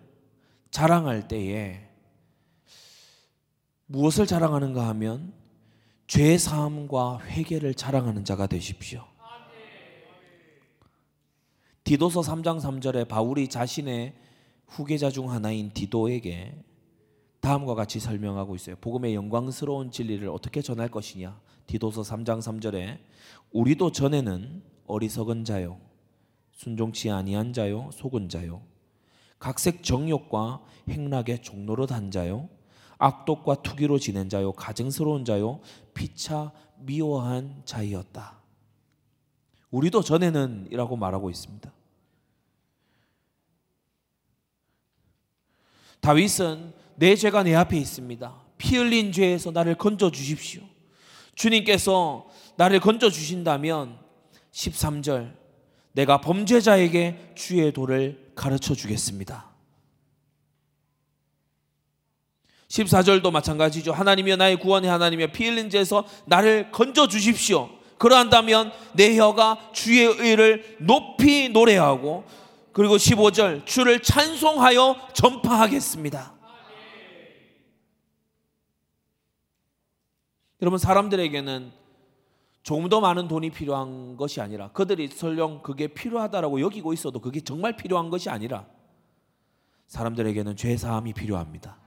[0.72, 1.88] 자랑할 때에
[3.86, 5.32] 무엇을 자랑하는가 하면
[6.08, 9.06] 죄 사함과 회개를 자랑하는 자가 되십시오.
[11.84, 14.16] 디도서 3장 3절에 바울이 자신의
[14.66, 16.73] 후계자 중 하나인 디도에게
[17.44, 18.78] 다음과 같이 설명하고 있어요.
[18.80, 21.38] 복음의 영광스러운 진리를 어떻게 전할 것이냐?
[21.68, 23.00] 디도서 3장 3절에
[23.52, 25.78] 우리도 전에는 어리석은 자요
[26.54, 28.62] 순종치 아니한 자요 속은 자요
[29.40, 32.48] 각색 정욕과 행락의 종로로 단 자요
[32.98, 35.60] 악독과 투기로 지낸 자요 가증스러운 자요
[35.94, 38.38] 피차 미워한 자이었다.
[39.70, 41.74] 우리도 전에는 이라고 말하고 있습니다.
[46.00, 48.44] 다윗은 내 죄가 내 앞에 있습니다.
[48.58, 50.62] 피 흘린 죄에서 나를 건져 주십시오.
[51.36, 53.98] 주님께서 나를 건져 주신다면
[54.52, 55.34] 13절
[55.94, 59.52] 내가 범죄자에게 주의 도를 가르쳐 주겠습니다.
[62.68, 63.94] 14절도 마찬가지죠.
[63.94, 67.70] 하나님이여 나의 구원의 하나님이여 피 흘린 죄에서 나를 건져 주십시오.
[68.00, 72.26] 그러한다면 내 혀가 주의 의를 높이 노래하고
[72.72, 76.34] 그리고 15절 주를 찬송하여 전파하겠습니다.
[80.64, 81.74] 여러분 사람들에게는
[82.64, 87.76] 조금 더 많은 돈이 필요한 것이 아니라 그들이 설령 그게 필요하다라고 여기고 있어도 그게 정말
[87.76, 88.66] 필요한 것이 아니라
[89.88, 91.78] 사람들에게는 죄 사함이 필요합니다.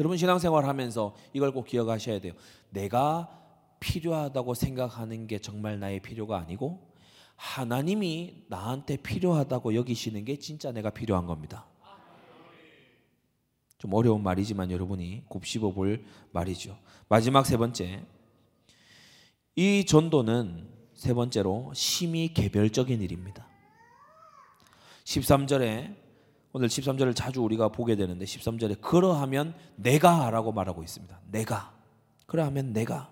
[0.00, 2.34] 여러분 신앙생활 하면서 이걸 꼭 기억하셔야 돼요.
[2.68, 3.30] 내가
[3.80, 6.92] 필요하다고 생각하는 게 정말 나의 필요가 아니고
[7.36, 11.69] 하나님이 나한테 필요하다고 여기시는 게 진짜 내가 필요한 겁니다.
[13.80, 16.78] 좀 어려운 말이지만 여러분이 곱씹어 볼 말이죠.
[17.08, 18.04] 마지막 세 번째.
[19.56, 23.46] 이 전도는 세 번째로 심히 개별적인 일입니다.
[25.04, 25.96] 13절에
[26.52, 31.18] 오늘 13절을 자주 우리가 보게 되는데 13절에 그러하면 내가라고 말하고 있습니다.
[31.30, 31.74] 내가.
[32.26, 33.10] 그러하면 내가.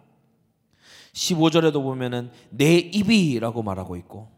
[1.14, 4.28] 15절에도 보면은 내 입이라고 말하고 있고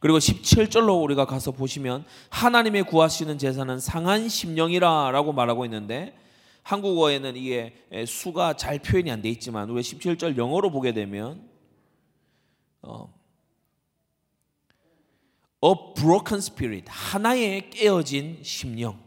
[0.00, 6.16] 그리고 17절로 우리가 가서 보시면 하나님의 구하시는 제사는 상한 심령이라라고 말하고 있는데
[6.62, 7.74] 한국어에는 이게
[8.06, 11.48] 수가 잘 표현이 안 돼 있지만 우리 17절 영어로 보게 되면
[12.82, 13.12] 어,
[15.64, 19.02] a broken spirit 하나의 깨어진 심령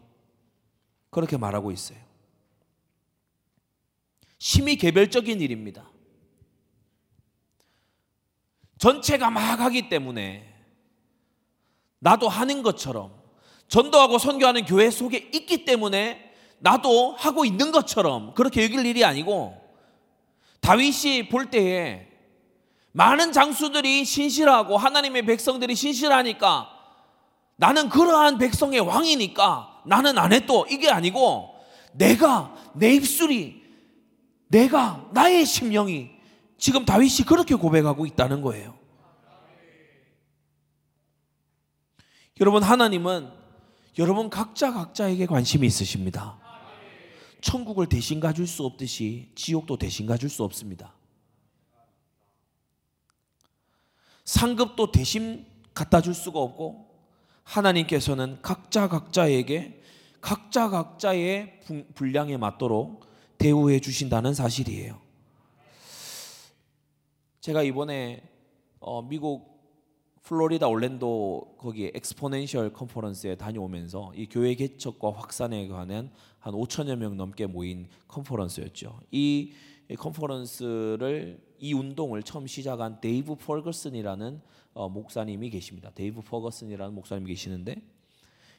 [1.08, 1.98] 그렇게 말하고 있어요.
[4.38, 5.88] 심히 개별적인 일입니다.
[8.78, 10.51] 전체가 막 하기 때문에
[12.02, 13.12] 나도 하는 것처럼
[13.68, 19.56] 전도하고 선교하는 교회 속에 있기 때문에 나도 하고 있는 것처럼 그렇게 여길 일이 아니고
[20.60, 22.08] 다윗이 볼 때에
[22.90, 26.68] 많은 장수들이 신실하고 하나님의 백성들이 신실하니까
[27.56, 31.54] 나는 그러한 백성의 왕이니까 나는 안 해도 이게 아니고
[31.92, 33.62] 내가 내 입술이
[34.48, 36.10] 내가 나의 심령이
[36.58, 38.81] 지금 다윗이 그렇게 고백하고 있다는 거예요.
[42.40, 43.30] 여러분 하나님은
[43.98, 46.38] 여러분 각자 각자에게 관심이 있으십니다.
[47.42, 50.94] 천국을 대신 가줄 수 없듯이 지옥도 대신 가줄 수 없습니다.
[54.24, 56.88] 상급도 대신 갖다 줄 수가 없고
[57.42, 59.82] 하나님께서는 각자 각자에게
[60.20, 61.60] 각자 각자의
[61.94, 63.04] 분량에 맞도록
[63.36, 65.00] 대우해 주신다는 사실이에요.
[67.40, 68.22] 제가 이번에
[68.78, 69.51] 어, 미국
[70.22, 77.46] 플로리다 올랜도 거기 Exponential Conference에 다녀오면서 이 교회 개척과 확산에 관한 한 5천여 명 넘게
[77.46, 79.00] 모인 컨퍼런스였죠.
[79.10, 79.52] 이
[79.98, 84.40] 컨퍼런스를 이 운동을 처음 시작한 데이브 퍼거슨이라는
[84.74, 85.90] 어, 목사님이 계십니다.
[85.94, 87.82] 데이브 퍼거슨이라는 목사님이 계시는데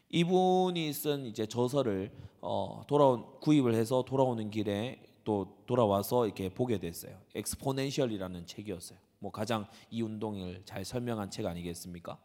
[0.09, 2.11] 이분이 쓴 이제 저서를
[2.41, 7.18] 어, 돌아온 구입을 해서 돌아오는 길에 또 돌아와서 이렇게 보게 됐어요.
[7.34, 9.03] 엑스포넨셜이라는 책이었어요.
[9.24, 12.17] 뭐 가장 이 운동을 잘 설명한 책 아니겠습니까?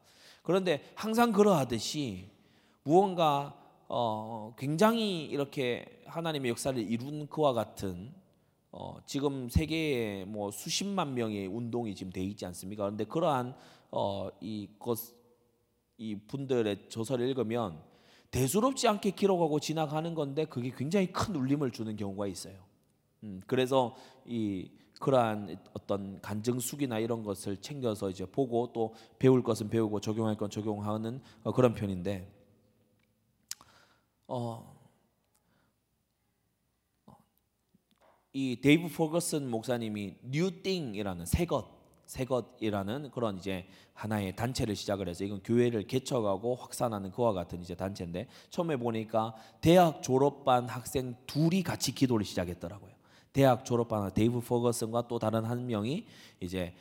[0.42, 2.28] 그런데 항상 그러하듯이
[2.82, 8.12] 무언가 어, 굉장히 이렇게 하나님의 역사를 이룬 그와 같은
[8.72, 12.82] 어, 지금 세계에 뭐 수십만 명의 운동이 지금 돼 있지 않습니까?
[12.82, 13.54] 그런데 그러한
[13.92, 14.98] 어, 이것
[15.98, 17.80] 이 분들의 저서를 읽으면
[18.32, 22.56] 대수롭지 않게 기록하고 지나가는 건데 그게 굉장히 큰 울림을 주는 경우가 있어요.
[23.22, 23.94] 음, 그래서
[24.26, 24.68] 이
[25.00, 30.50] 그러한 어떤 간증 수기나 이런 것을 챙겨서 이제 보고 또 배울 것은 배우고 적용할 건
[30.50, 32.30] 적용하는 어, 그런 편인데
[34.26, 34.76] 어,
[38.32, 41.78] 이 데이브 포거슨 목사님이 NewThing이라는 새것
[42.08, 48.28] 새것이라는 그런 이제 하나의 단체를 시작을 해서 이건 교회를 개척하고 확산하는 그와 같은 이제 단체인데
[48.50, 52.97] 처음에 보니까 대학 졸업반 학생 둘이 같이 기도를 시작했더라고요.
[53.32, 56.06] 대학 졸업한 데이브 포거슨과 또 다른 한 명이
[56.40, 56.74] 이제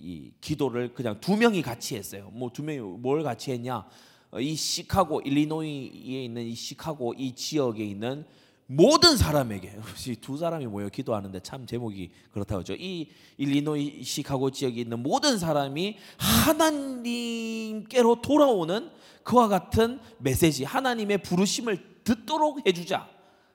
[0.00, 2.30] 이 기도를 그냥 두 명이 같이 했어요.
[2.32, 3.86] 뭐 두 명이 뭘 같이 했냐?
[4.32, 8.24] 어, 이 시카고 일리노이에 있는 이 시카고 이 지역에 있는
[8.66, 9.80] 모든 사람에게
[10.20, 12.74] 두 사람이 모여 기도하는데 참 제목이 그렇다고 하죠.
[12.74, 18.90] 이 일리노이 시카고 지역에 있는 모든 사람이 하나님께로 돌아오는
[19.24, 23.08] 그와 같은 메시지, 하나님의 부르심을 듣도록 해주자.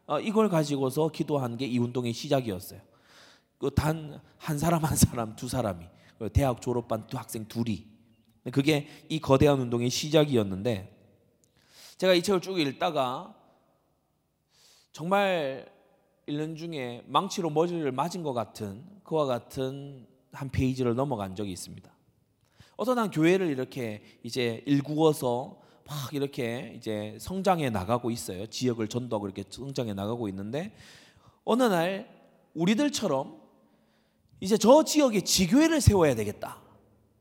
[0.07, 2.79] 어, 이걸 가지고서 기도한 게 이 운동의 시작이었어요.
[3.57, 5.85] 그단한 사람 한 사람 두 사람이
[6.19, 7.85] 그 대학 졸업반 두 학생 둘이
[8.51, 10.91] 그게 이 거대한 운동의 시작이었는데
[11.97, 13.33] 제가 이 책을 쭉 읽다가
[14.91, 15.65] 정말
[16.27, 21.91] 읽는 중에 망치로 머리를 맞은 것 같은 그와 같은 한 페이지를 넘어간 적이 있습니다.
[22.77, 28.47] 어떤 한 교회를 이렇게 이제 일구어서 막 이렇게 이제 성장해 나가고 있어요.
[28.47, 30.75] 지역을 전도하고 이렇게 성장해 나가고 있는데
[31.43, 32.09] 어느 날
[32.55, 33.39] 우리들처럼
[34.39, 36.59] 이제 저 지역에 지교회를 세워야 되겠다.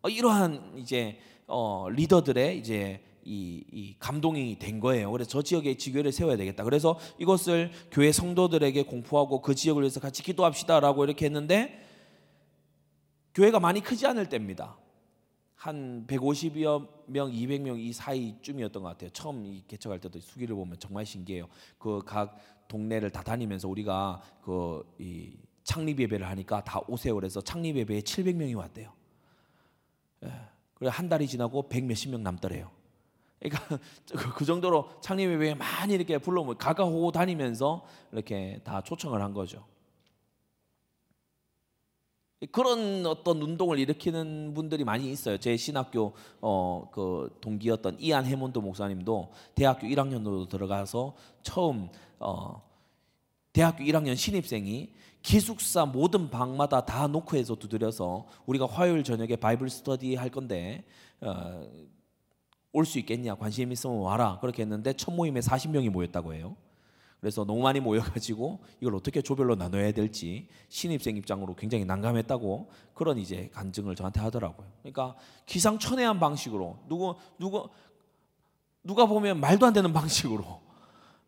[0.02, 5.10] 어, 이러한 이제 어, 리더들의 이제 이, 이, 감동이 된 거예요.
[5.10, 6.62] 그래서 저 지역에 지교회를 세워야 되겠다.
[6.64, 11.82] 그래서 이것을 교회 성도들에게 공포하고 그 지역을 위해서 같이 기도합시다라고 이렇게 했는데
[13.34, 14.76] 교회가 많이 크지 않을 때입니다.
[15.54, 19.10] 한 150여 명, 200명 이 사이쯤이었던 것 같아요.
[19.10, 21.48] 처음 이 개척할 때도 수기를 보면 정말 신기해요.
[21.78, 22.36] 그 각
[22.68, 27.14] 동네를 다 다니면서 우리가 그이 창립 예배를 하니까 다 오세요.
[27.14, 28.92] 그래서 창립 예배에 700명이 왔대요.
[30.24, 30.32] 예.
[30.74, 32.70] 그래 한 달이 지나고 100 몇십 명 남더래요.
[33.40, 33.78] 그러니까
[34.36, 39.64] 그 정도로 창립 예배에 많이 이렇게 불러 가가호호 다니면서 이렇게 다 초청을 한 거죠.
[42.50, 45.38] 그런 어떤 운동을 일으키는 분들이 많이 있어요.
[45.38, 52.62] 제 신학교 어, 그 동기였던 이안 해몬드 목사님도 대학교 1학년으로 들어가서 처음 어,
[53.52, 54.90] 대학교 1학년 신입생이
[55.22, 60.84] 기숙사 모든 방마다 다 노크해서 두드려서 우리가 화요일 저녁에 바이블 스터디 할 건데
[61.20, 61.62] 어,
[62.72, 66.56] 올 수 있겠냐 관심 있으면 와라 그렇게 했는데 첫 모임에 40명이 모였다고 해요.
[67.24, 73.48] 그래서 너무 많이 모여가지고 이걸 어떻게 조별로 나눠야 될지 신입생 입장으로 굉장히 난감했다고 그런 이제
[73.54, 74.66] 간증을 저한테 하더라고요.
[74.82, 75.16] 그러니까
[75.46, 77.70] 기상천외한 방식으로 누구 누구
[78.82, 80.60] 누가 보면 말도 안 되는 방식으로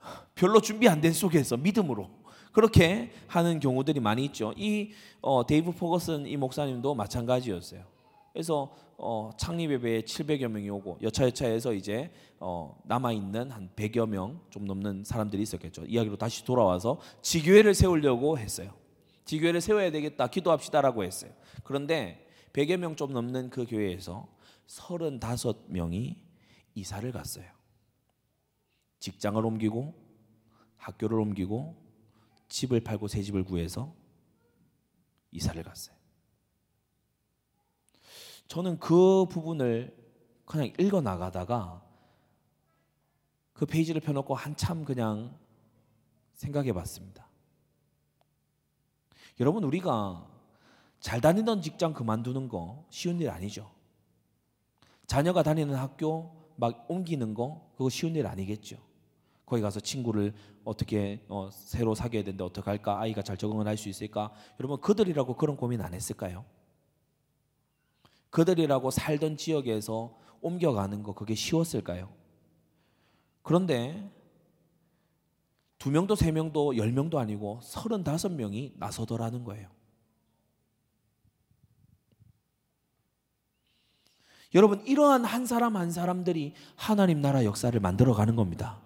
[0.36, 2.10] 별로 준비 안 된 속에서 믿음으로
[2.52, 4.52] 그렇게 하는 경우들이 많이 있죠.
[4.54, 4.90] 이
[5.22, 7.95] 어, 데이브 포거슨 이 목사님도 마찬가지였어요.
[8.36, 14.42] 그래서 어, 창립 예배에 700여 명이 오고 여차여차해서 이제 어, 남아 있는 한 100여 명
[14.50, 15.86] 좀 넘는 사람들이 있었겠죠.
[15.86, 18.74] 이야기로 다시 돌아와서 지교회를 세우려고 했어요.
[19.24, 20.26] 지교회를 세워야 되겠다.
[20.26, 21.32] 기도합시다라고 했어요.
[21.64, 24.28] 그런데 100여 명 좀 넘는 그 교회에서
[24.66, 26.16] 35명이
[26.74, 27.46] 이사를 갔어요.
[28.98, 29.94] 직장을 옮기고
[30.76, 31.74] 학교를 옮기고
[32.50, 33.94] 집을 팔고 새 집을 구해서
[35.30, 35.95] 이사를 갔어요.
[38.48, 39.96] 저는 그 부분을
[40.44, 41.82] 그냥 읽어 나가다가
[43.52, 45.36] 그 페이지를 펴놓고 한참 그냥
[46.34, 47.26] 생각해 봤습니다.
[49.40, 50.26] 여러분, 우리가
[51.00, 53.70] 잘 다니던 직장 그만두는 거 쉬운 일 아니죠.
[55.06, 58.76] 자녀가 다니는 학교 막 옮기는 거 그거 쉬운 일 아니겠죠.
[59.44, 60.34] 거기 가서 친구를
[60.64, 62.98] 어떻게 어, 새로 사귀어야 되는데 어떻게 할까?
[63.00, 64.32] 아이가 잘 적응을 할 수 있을까?
[64.58, 66.44] 여러분 그들이라고 그런 고민 안 했을까요?
[68.30, 72.12] 그들이라고 살던 지역에서 옮겨가는 거 그게 쉬웠을까요?
[73.42, 74.10] 그런데
[75.78, 79.68] 두 명도 세 명도 열 명도 아니고 서른다섯 명이 나서더라는 거예요.
[84.54, 88.80] 여러분 이러한 한 사람 한 사람들이 하나님 나라 역사를 만들어 가는 겁니다.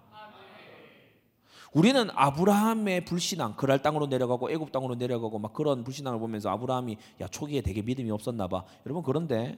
[1.73, 7.27] 우리는 아브라함의 불신앙, 그랄 땅으로 내려가고 애굽 땅으로 내려가고 막 그런 불신앙을 보면서 아브라함이 야
[7.27, 8.65] 초기에 되게 믿음이 없었나 봐.
[8.85, 9.57] 여러분 그런데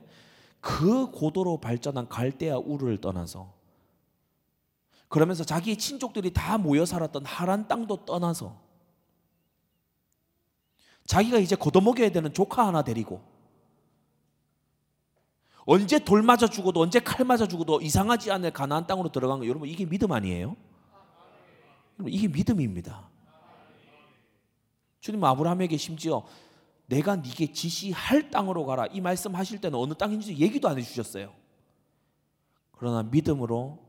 [0.61, 3.51] 그 고도로 발전한 갈대아 우르를 떠나서
[5.09, 8.61] 그러면서 자기 친족들이 다 모여 살았던 하란 땅도 떠나서
[11.05, 13.21] 자기가 이제 걷어먹여야 되는 조카 하나 데리고
[15.65, 19.67] 언제 돌 맞아 죽어도 언제 칼 맞아 죽어도 이상하지 않을 가나안 땅으로 들어간 거 여러분
[19.67, 20.55] 이게 믿음 아니에요?
[22.07, 23.09] 이게 믿음입니다.
[24.99, 26.25] 주님 아브라함에게 심지어
[26.87, 31.33] 내가 네게 지시할 땅으로 가라 이 말씀하실 때는 어느 땅인지 얘기도 안 해주셨어요.
[32.71, 33.83] 그러나 믿음으로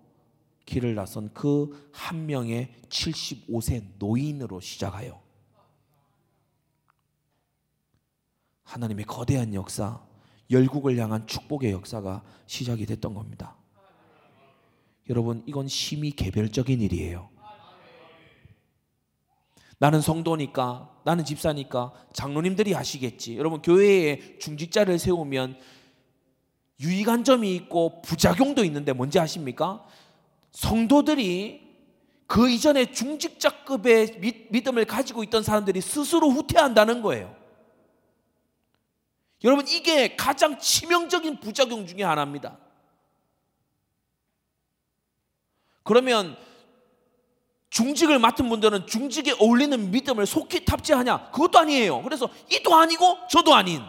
[0.66, 5.22] 길을 나선 그 한 명의 75세 노인으로 시작하여
[8.64, 10.05] 하나님의 거대한 역사,
[10.50, 13.57] 열국을 향한 축복의 역사가 시작이 됐던 겁니다.
[15.09, 17.28] 여러분, 이건 심히 개별적인 일이에요.
[19.85, 23.37] 나는 성도니까, 나는 집사니까 장로님들이 하시겠지.
[23.37, 25.61] 여러분, 교회에 중직자를 세우면
[26.80, 29.85] 유익한 점이 있고 부작용도 있는데 뭔지 아십니까?
[30.53, 31.61] 성도들이
[32.26, 37.37] 그 이전에 중직자급의 믿음을 가지고 있던 사람들이 스스로 후퇴한다는 거예요.
[39.45, 42.57] 여러분, 이게 가장 치명적인 부작용 중의 하나입니다.
[45.82, 46.39] 그러면
[47.74, 51.32] 중직을 맡은 분들은 중직에 어울리는 믿음을 속히 탑재하냐?
[51.32, 52.02] 그것도 아니에요.
[52.02, 53.82] 그래서 이도 아니고 저도 아닌.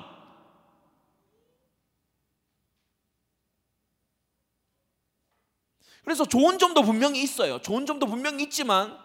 [6.04, 7.62] 그래서 좋은 점도 분명히 있어요.
[7.62, 8.98] 좋은 점도 분명히 있지만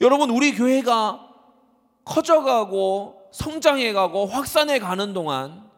[0.00, 1.32] 여러분 우리 교회가
[2.04, 5.70] 커져가고 성장해가고 확산해 가는 동안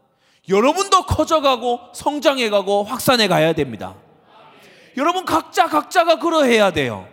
[0.49, 3.97] 여러분도 커져가고 성장해가고 확산해 가야 됩니다.
[4.97, 7.09] 여러분 각자 각자가 그러해야 돼요.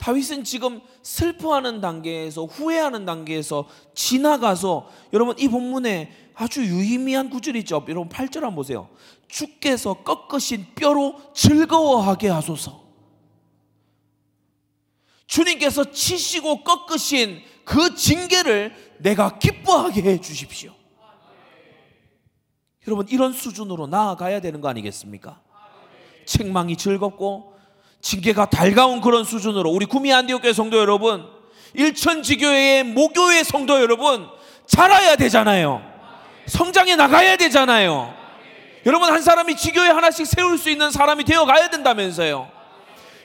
[0.00, 7.84] 다윗은 지금 슬퍼하는 단계에서 후회하는 단계에서 지나가서 여러분 이 본문에 아주 유의미한 구절이 있죠.
[7.86, 8.88] 여러분 8절 한번 보세요.
[9.28, 12.82] 주께서 꺾으신 뼈로 즐거워하게 하소서.
[15.26, 20.72] 주님께서 치시고 꺾으신 그 징계를 내가 기뻐하게 해 주십시오.
[22.86, 25.40] 여러분 이런 수준으로 나아가야 되는 거 아니겠습니까?
[26.26, 27.54] 책망이 즐겁고
[28.00, 31.26] 징계가 달가운 그런 수준으로 우리 구미 안디옥교회 성도 여러분,
[31.74, 34.26] 일천지교회의 모교회 성도 여러분
[34.66, 35.82] 자라야 되잖아요.
[36.46, 38.14] 성장해 나가야 되잖아요.
[38.86, 42.50] 여러분 한 사람이 지교회 하나씩 세울 수 있는 사람이 되어 가야 된다면서요.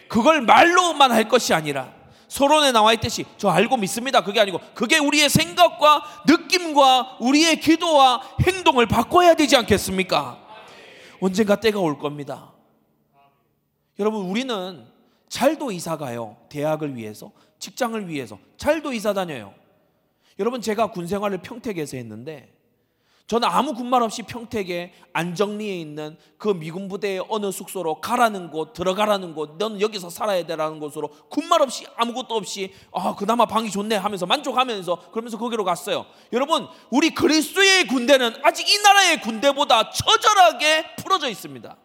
[0.10, 1.95] 그걸 말로만 할 것이 아니라
[2.28, 4.24] 서론에 나와 있듯이 저 알고 믿습니다.
[4.24, 10.40] 그게 아니고 그게 우리의 생각과 느낌과 우리의 기도와 행동을 바꿔야 되지 않겠습니까?
[11.20, 12.54] 언젠가 때가 올 겁니다.
[14.00, 14.86] 여러분 우리는
[15.30, 16.38] 잘도 이사 가요.
[16.50, 19.54] 대학을 위해서, 직장을 위해서 잘도 이사 다녀요.
[20.40, 22.55] 여러분 제가 군 생활을 평택에서 했는데
[23.28, 29.34] 저는 아무 군말 없이 평택에 안정리에 있는 그 미군 부대의 어느 숙소로 가라는 곳, 들어가라는
[29.34, 34.28] 곳, 너는 여기서 살아야 되라는 곳으로 군말 없이 아무것도 없이 아 그나마 방이 좋네 하면서
[34.28, 36.06] 만족하면서 그러면서 거기로 갔어요.
[36.34, 41.78] 여러분 우리 그리스도의 군대는 아직 이 나라의 군대보다 처절하게 풀어져 있습니다.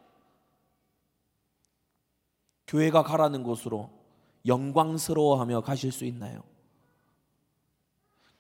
[2.66, 3.88] 교회가 가라는 곳으로
[4.46, 6.42] 영광스러워하며 가실 수 있나요?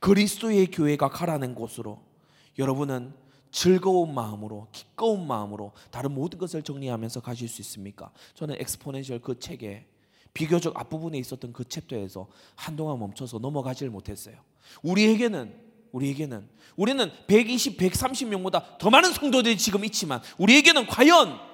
[0.00, 2.09] 그리스도의 교회가 가라는 곳으로
[2.58, 3.12] 여러분은
[3.50, 8.12] 즐거운 마음으로 기꺼운 마음으로 다른 모든 것을 정리하면서 가실 수 있습니까?
[8.34, 9.86] 저는 엑스포넨셜 그 책에
[10.32, 14.36] 비교적 앞부분에 있었던 그 챕터에서 한동안 멈춰서 넘어가질 못했어요.
[14.82, 21.50] 우리에게는 우리에게는 우리는 120, 130명보다 더 많은 성도들이 지금 있지만 우리에게는 과연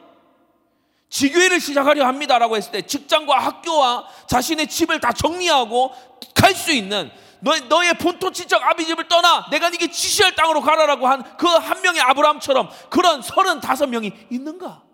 [1.08, 5.92] 지교회를 시작하려 합니다라고 했을 때 직장과 학교와 자신의 집을 다 정리하고
[6.34, 7.10] 갈 수 있는
[7.40, 12.00] 너, 너의 본토 친척 아비집을 떠나 내가 네게 지시할 땅으로 가라라고 한 그 한 명의
[12.00, 14.84] 아브라함처럼 그런 서른다섯 명이 있는가?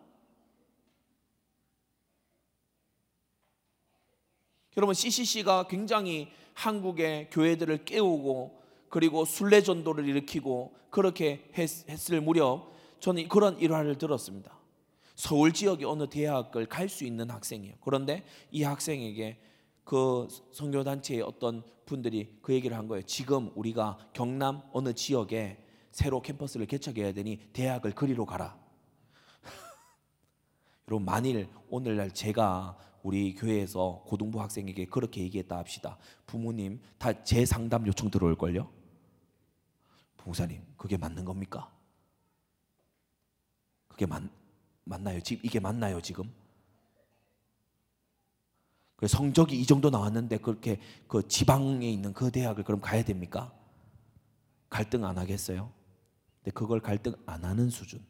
[4.76, 13.28] 여러분 CCC가 굉장히 한국의 교회들을 깨우고 그리고 순례 전도를 일으키고 그렇게 했, 했을 무렵 저는
[13.28, 14.58] 그런 일화를 들었습니다.
[15.16, 17.74] 서울 지역의 어느 대학을 갈 수 있는 학생이에요.
[17.80, 19.38] 그런데 이 학생에게
[19.84, 21.62] 그 선교 단체의 어떤
[21.92, 23.02] 분들이 그 얘기를 한 거예요.
[23.02, 28.58] 지금 우리가 경남 어느 지역에 새로 캠퍼스를 개척해야 되니 대학을 그리로 가라.
[30.88, 35.98] 여러분 만일 오늘날 제가 우리 교회에서 고등부 학생에게 그렇게 얘기했다 합시다.
[36.24, 38.70] 부모님 다제 상담 요청 들어올 걸요.
[40.16, 41.70] 봉사님 그게 맞는 겁니까?
[43.88, 44.22] 그게 맞
[44.84, 45.20] 맞나요?
[45.20, 46.32] 지금 이게 맞나요 지금?
[49.02, 50.78] 그 성적이 이 정도 나왔는데 그렇게
[51.08, 53.52] 그 지방에 있는 그 대학을 그럼 가야 됩니까?
[54.70, 55.72] 갈등 안 하겠어요?
[56.38, 58.00] 근데 그걸 갈등 안 하는 수준.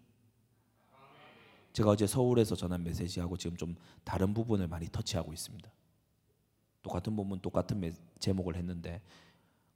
[1.73, 3.75] 제가 어제 서울에서 전한 메시지하고 지금 좀
[4.05, 5.73] 다른 부분을 많이 터치하고 있습니다.
[6.83, 9.01] 똑같은 부분 똑같은 메, 제목을 했는데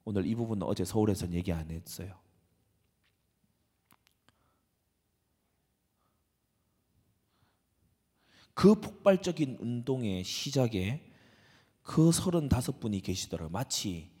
[0.05, 2.13] 오늘 이 부분은 어제 서울에서는 얘기 안 했어요.
[8.53, 11.06] 그 폭발적인 운동의 시작에
[11.87, 13.49] 그 서른다섯 분이 계시더라고요.
[13.49, 14.11] 마치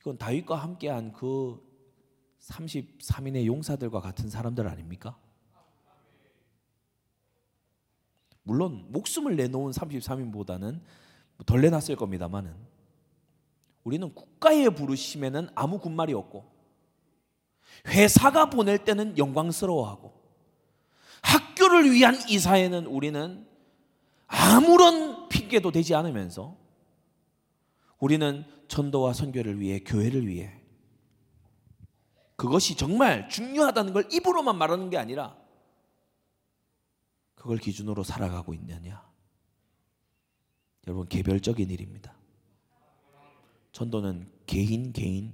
[0.00, 1.62] 이건 다윗과 함께한 그
[2.40, 5.16] 33인의 용사들과 같은 사람들 아닙니까?
[8.42, 10.82] 물론 목숨을 내놓은 33인보다는
[11.46, 12.52] 덜 내놨을 겁니다만은
[13.84, 16.52] 우리는 국가의 부르심에는 아무 군말이 없고
[17.86, 20.12] 회사가 보낼 때는 영광스러워하고
[21.22, 23.44] 학 교를 위한 이사에는 우리는
[24.28, 26.56] 아무런 핑계도 되지 않으면서
[27.98, 30.60] 우리는 전도와 선교를 위해 교회를 위해
[32.36, 35.36] 그것이 정말 중요하다는 걸 입으로만 말하는 게 아니라
[37.34, 39.04] 그걸 기준으로 살아가고 있느냐.
[40.86, 42.14] 여러분 개별적인 일입니다.
[43.72, 45.32] 전도는 개인 개인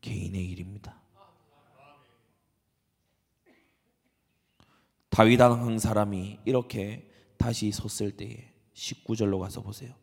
[0.00, 1.00] 개인의 일입니다.
[5.16, 7.08] 다윗왕 사람이 이렇게
[7.38, 9.94] 다시 섰을 때에 19절로 가서 보세요.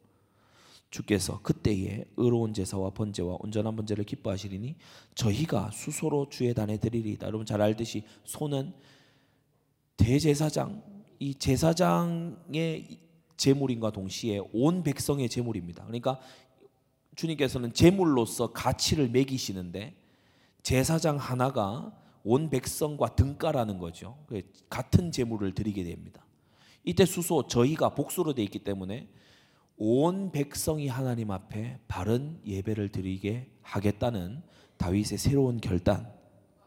[0.90, 4.76] 주께서 그때에 의로운 제사와 번제와 온전한 번제를 기뻐하시리니
[5.14, 7.28] 저희가 수소로 주의 단에 드리리다.
[7.28, 8.74] 여러분 잘 알듯이 소는
[9.98, 10.82] 대제사장
[11.20, 13.00] 이 제사장의
[13.38, 15.84] 제물인과 동시에 온 백성의 제물입니다.
[15.84, 16.20] 그러니까
[17.16, 19.96] 주님께서는 제물로서 가치를 매기시는데
[20.64, 24.24] 제사장 하나가 온 백성과 등가라는 거죠.
[24.28, 26.26] 그 같은 제물을 드리게 됩니다.
[26.84, 29.10] 이때 수소 저희가 복수로 되어 있기 때문에
[29.78, 34.42] 온 백성이 하나님 앞에 바른 예배를 드리게 하겠다는
[34.78, 36.12] 다윗의 새로운 결단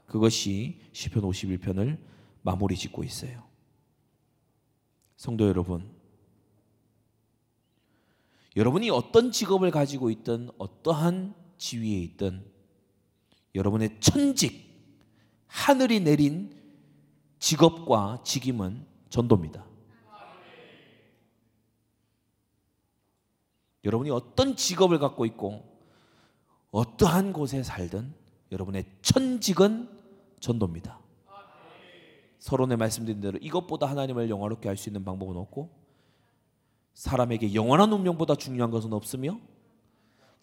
[0.06, 1.98] 그것이 시편 51편을
[2.42, 3.44] 마무리 짓고 있어요.
[5.16, 5.90] 성도 여러분
[8.56, 12.44] 여러분이 어떤 직업을 가지고 있든 어떠한 지위에 있든
[13.54, 14.65] 여러분의 천직
[15.46, 16.54] 하늘이 내린
[17.38, 19.64] 직업과 직임은 전도입니다.
[23.84, 25.62] 여러분이 어떤 직업을 갖고 있고
[26.72, 28.12] 어떠한 곳에 살든
[28.52, 29.88] 여러분의 천직은
[30.40, 30.98] 전도입니다.
[32.38, 35.70] 서론에 말씀드린 대로 이것보다 하나님을 영화롭게 할 수 있는 방법은 없고
[36.94, 39.38] 사람에게 영원한 운명보다 중요한 것은 없으며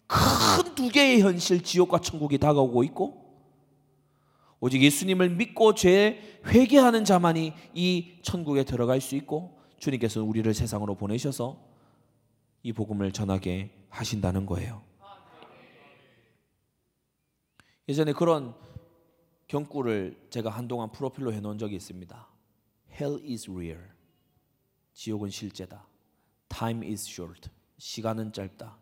[0.06, 3.23] 큰 두 개의 현실 지옥과 천국이 다가오고 있고
[4.64, 11.62] 오직 예수님을 믿고 죄 회개하는 자만이 이 천국에 들어갈 수 있고 주님께서는 우리를 세상으로 보내셔서
[12.62, 14.82] 이 복음을 전하게 하신다는 거예요.
[17.90, 18.54] 예전에 그런
[19.48, 22.26] 경구를 제가 한동안 프로필로 해놓은 적이 있습니다.
[22.90, 23.82] Hell is real.
[24.94, 25.86] 지옥은 실제다.
[26.48, 27.50] Time is short.
[27.76, 28.78] 시간은 짧다.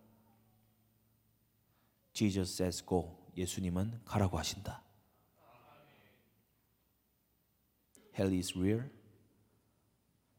[2.12, 3.18] Jesus says go.
[3.36, 4.91] 예수님은 가라고 하신다.
[8.14, 8.82] Hell is real.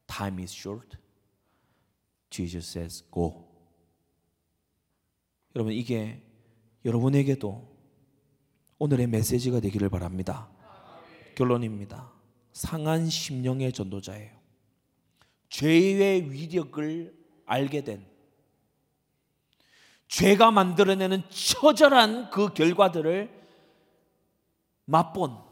[0.06, 0.96] Time is short.
[2.30, 3.48] Jesus says go.
[5.54, 6.22] 여러분 이게
[6.84, 7.74] 여러분에게도
[8.78, 10.50] 오늘의 메시지가 되기를 바랍니다.
[11.36, 12.12] 결론입니다.
[12.52, 14.32] 상한 심령의 전도자예요.
[15.48, 17.16] 죄의 위력을
[17.46, 18.06] 알게 된
[20.08, 23.30] 죄가 만들어내는 처절한 그 결과들을
[24.84, 25.43] 맛본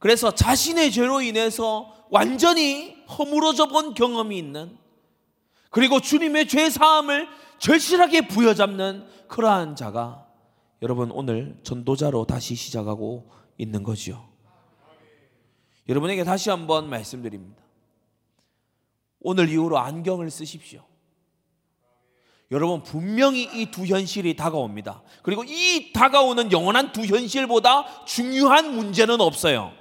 [0.00, 4.76] 그래서 자신의 죄로 인해서 완전히 허물어져 본 경험이 있는
[5.70, 7.28] 그리고 주님의 죄 사함을
[7.58, 10.26] 절실하게 부여잡는 그러한 자가
[10.82, 14.26] 여러분 오늘 전도자로 다시 시작하고 있는 거지요.
[15.88, 17.62] 여러분에게 다시 한번 말씀드립니다.
[19.20, 20.82] 오늘 이후로 안경을 쓰십시오.
[22.50, 25.02] 여러분 분명히 이 두 현실이 다가옵니다.
[25.22, 29.72] 그리고 이 다가오는 영원한 두 현실보다 중요한 문제는 없어요.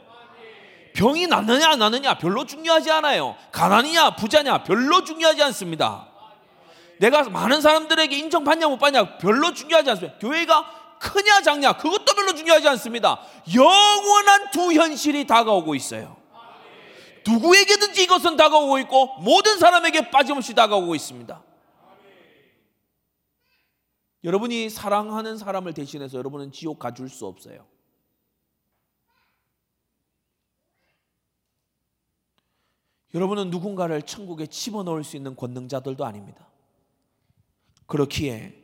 [0.94, 3.36] 병이 낫느냐 안 나느냐 별로 중요하지 않아요.
[3.52, 6.08] 가난이냐 부자냐 별로 중요하지 않습니다.
[7.00, 10.18] 내가 많은 사람들에게 인정받냐 못 받냐 별로 중요하지 않습니다.
[10.20, 13.22] 교회가 크냐 작냐 그것도 별로 중요하지 않습니다.
[13.56, 16.18] 영원한 두 현실이 다가오고 있어요.
[17.26, 21.44] 누구에게든지 이것은 다가오고 있고 모든 사람에게 빠짐없이 다가오고 있습니다.
[24.24, 27.66] 여러분이 사랑하는 사람을 대신해서 여러분은 지옥 가줄 수 없어요.
[33.14, 36.48] 여러분은 누군가를 천국에 집어넣을 수 있는 권능자들도 아닙니다.
[37.88, 38.56] 그렇기에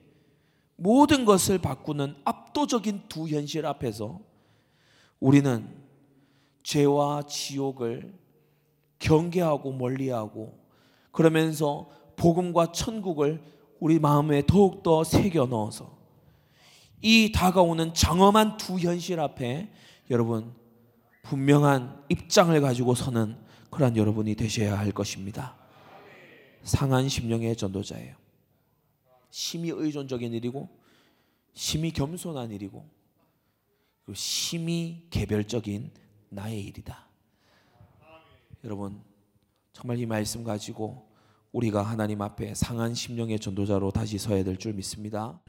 [0.75, 4.19] 모든 것을 바꾸는 압도적인 두 현실 앞에서
[5.19, 5.67] 우리는
[6.63, 8.13] 죄와 지옥을
[8.99, 10.59] 경계하고 멀리하고
[11.11, 13.41] 그러면서 복음과 천국을
[13.79, 15.97] 우리 마음에 더욱더 새겨 넣어서
[17.01, 19.71] 이 다가오는 장엄한 두 현실 앞에
[20.09, 20.53] 여러분
[21.23, 23.37] 분명한 입장을 가지고 서는
[23.69, 25.55] 그러한 여러분이 되셔야 할 것입니다.
[26.63, 28.15] 상한 심령의 전도자예요.
[29.29, 30.69] 심히 의존적인 일이고
[31.53, 32.87] 심히 겸손한 일이고
[34.13, 35.91] 심히 개별적인
[36.29, 37.07] 나의 일이다.
[38.63, 39.01] 여러분
[39.73, 41.07] 정말 이 말씀 가지고
[41.51, 45.39] 우리가 하나님 앞에 상한 심령의 전도자로 다시 서야 될 줄 믿습니다.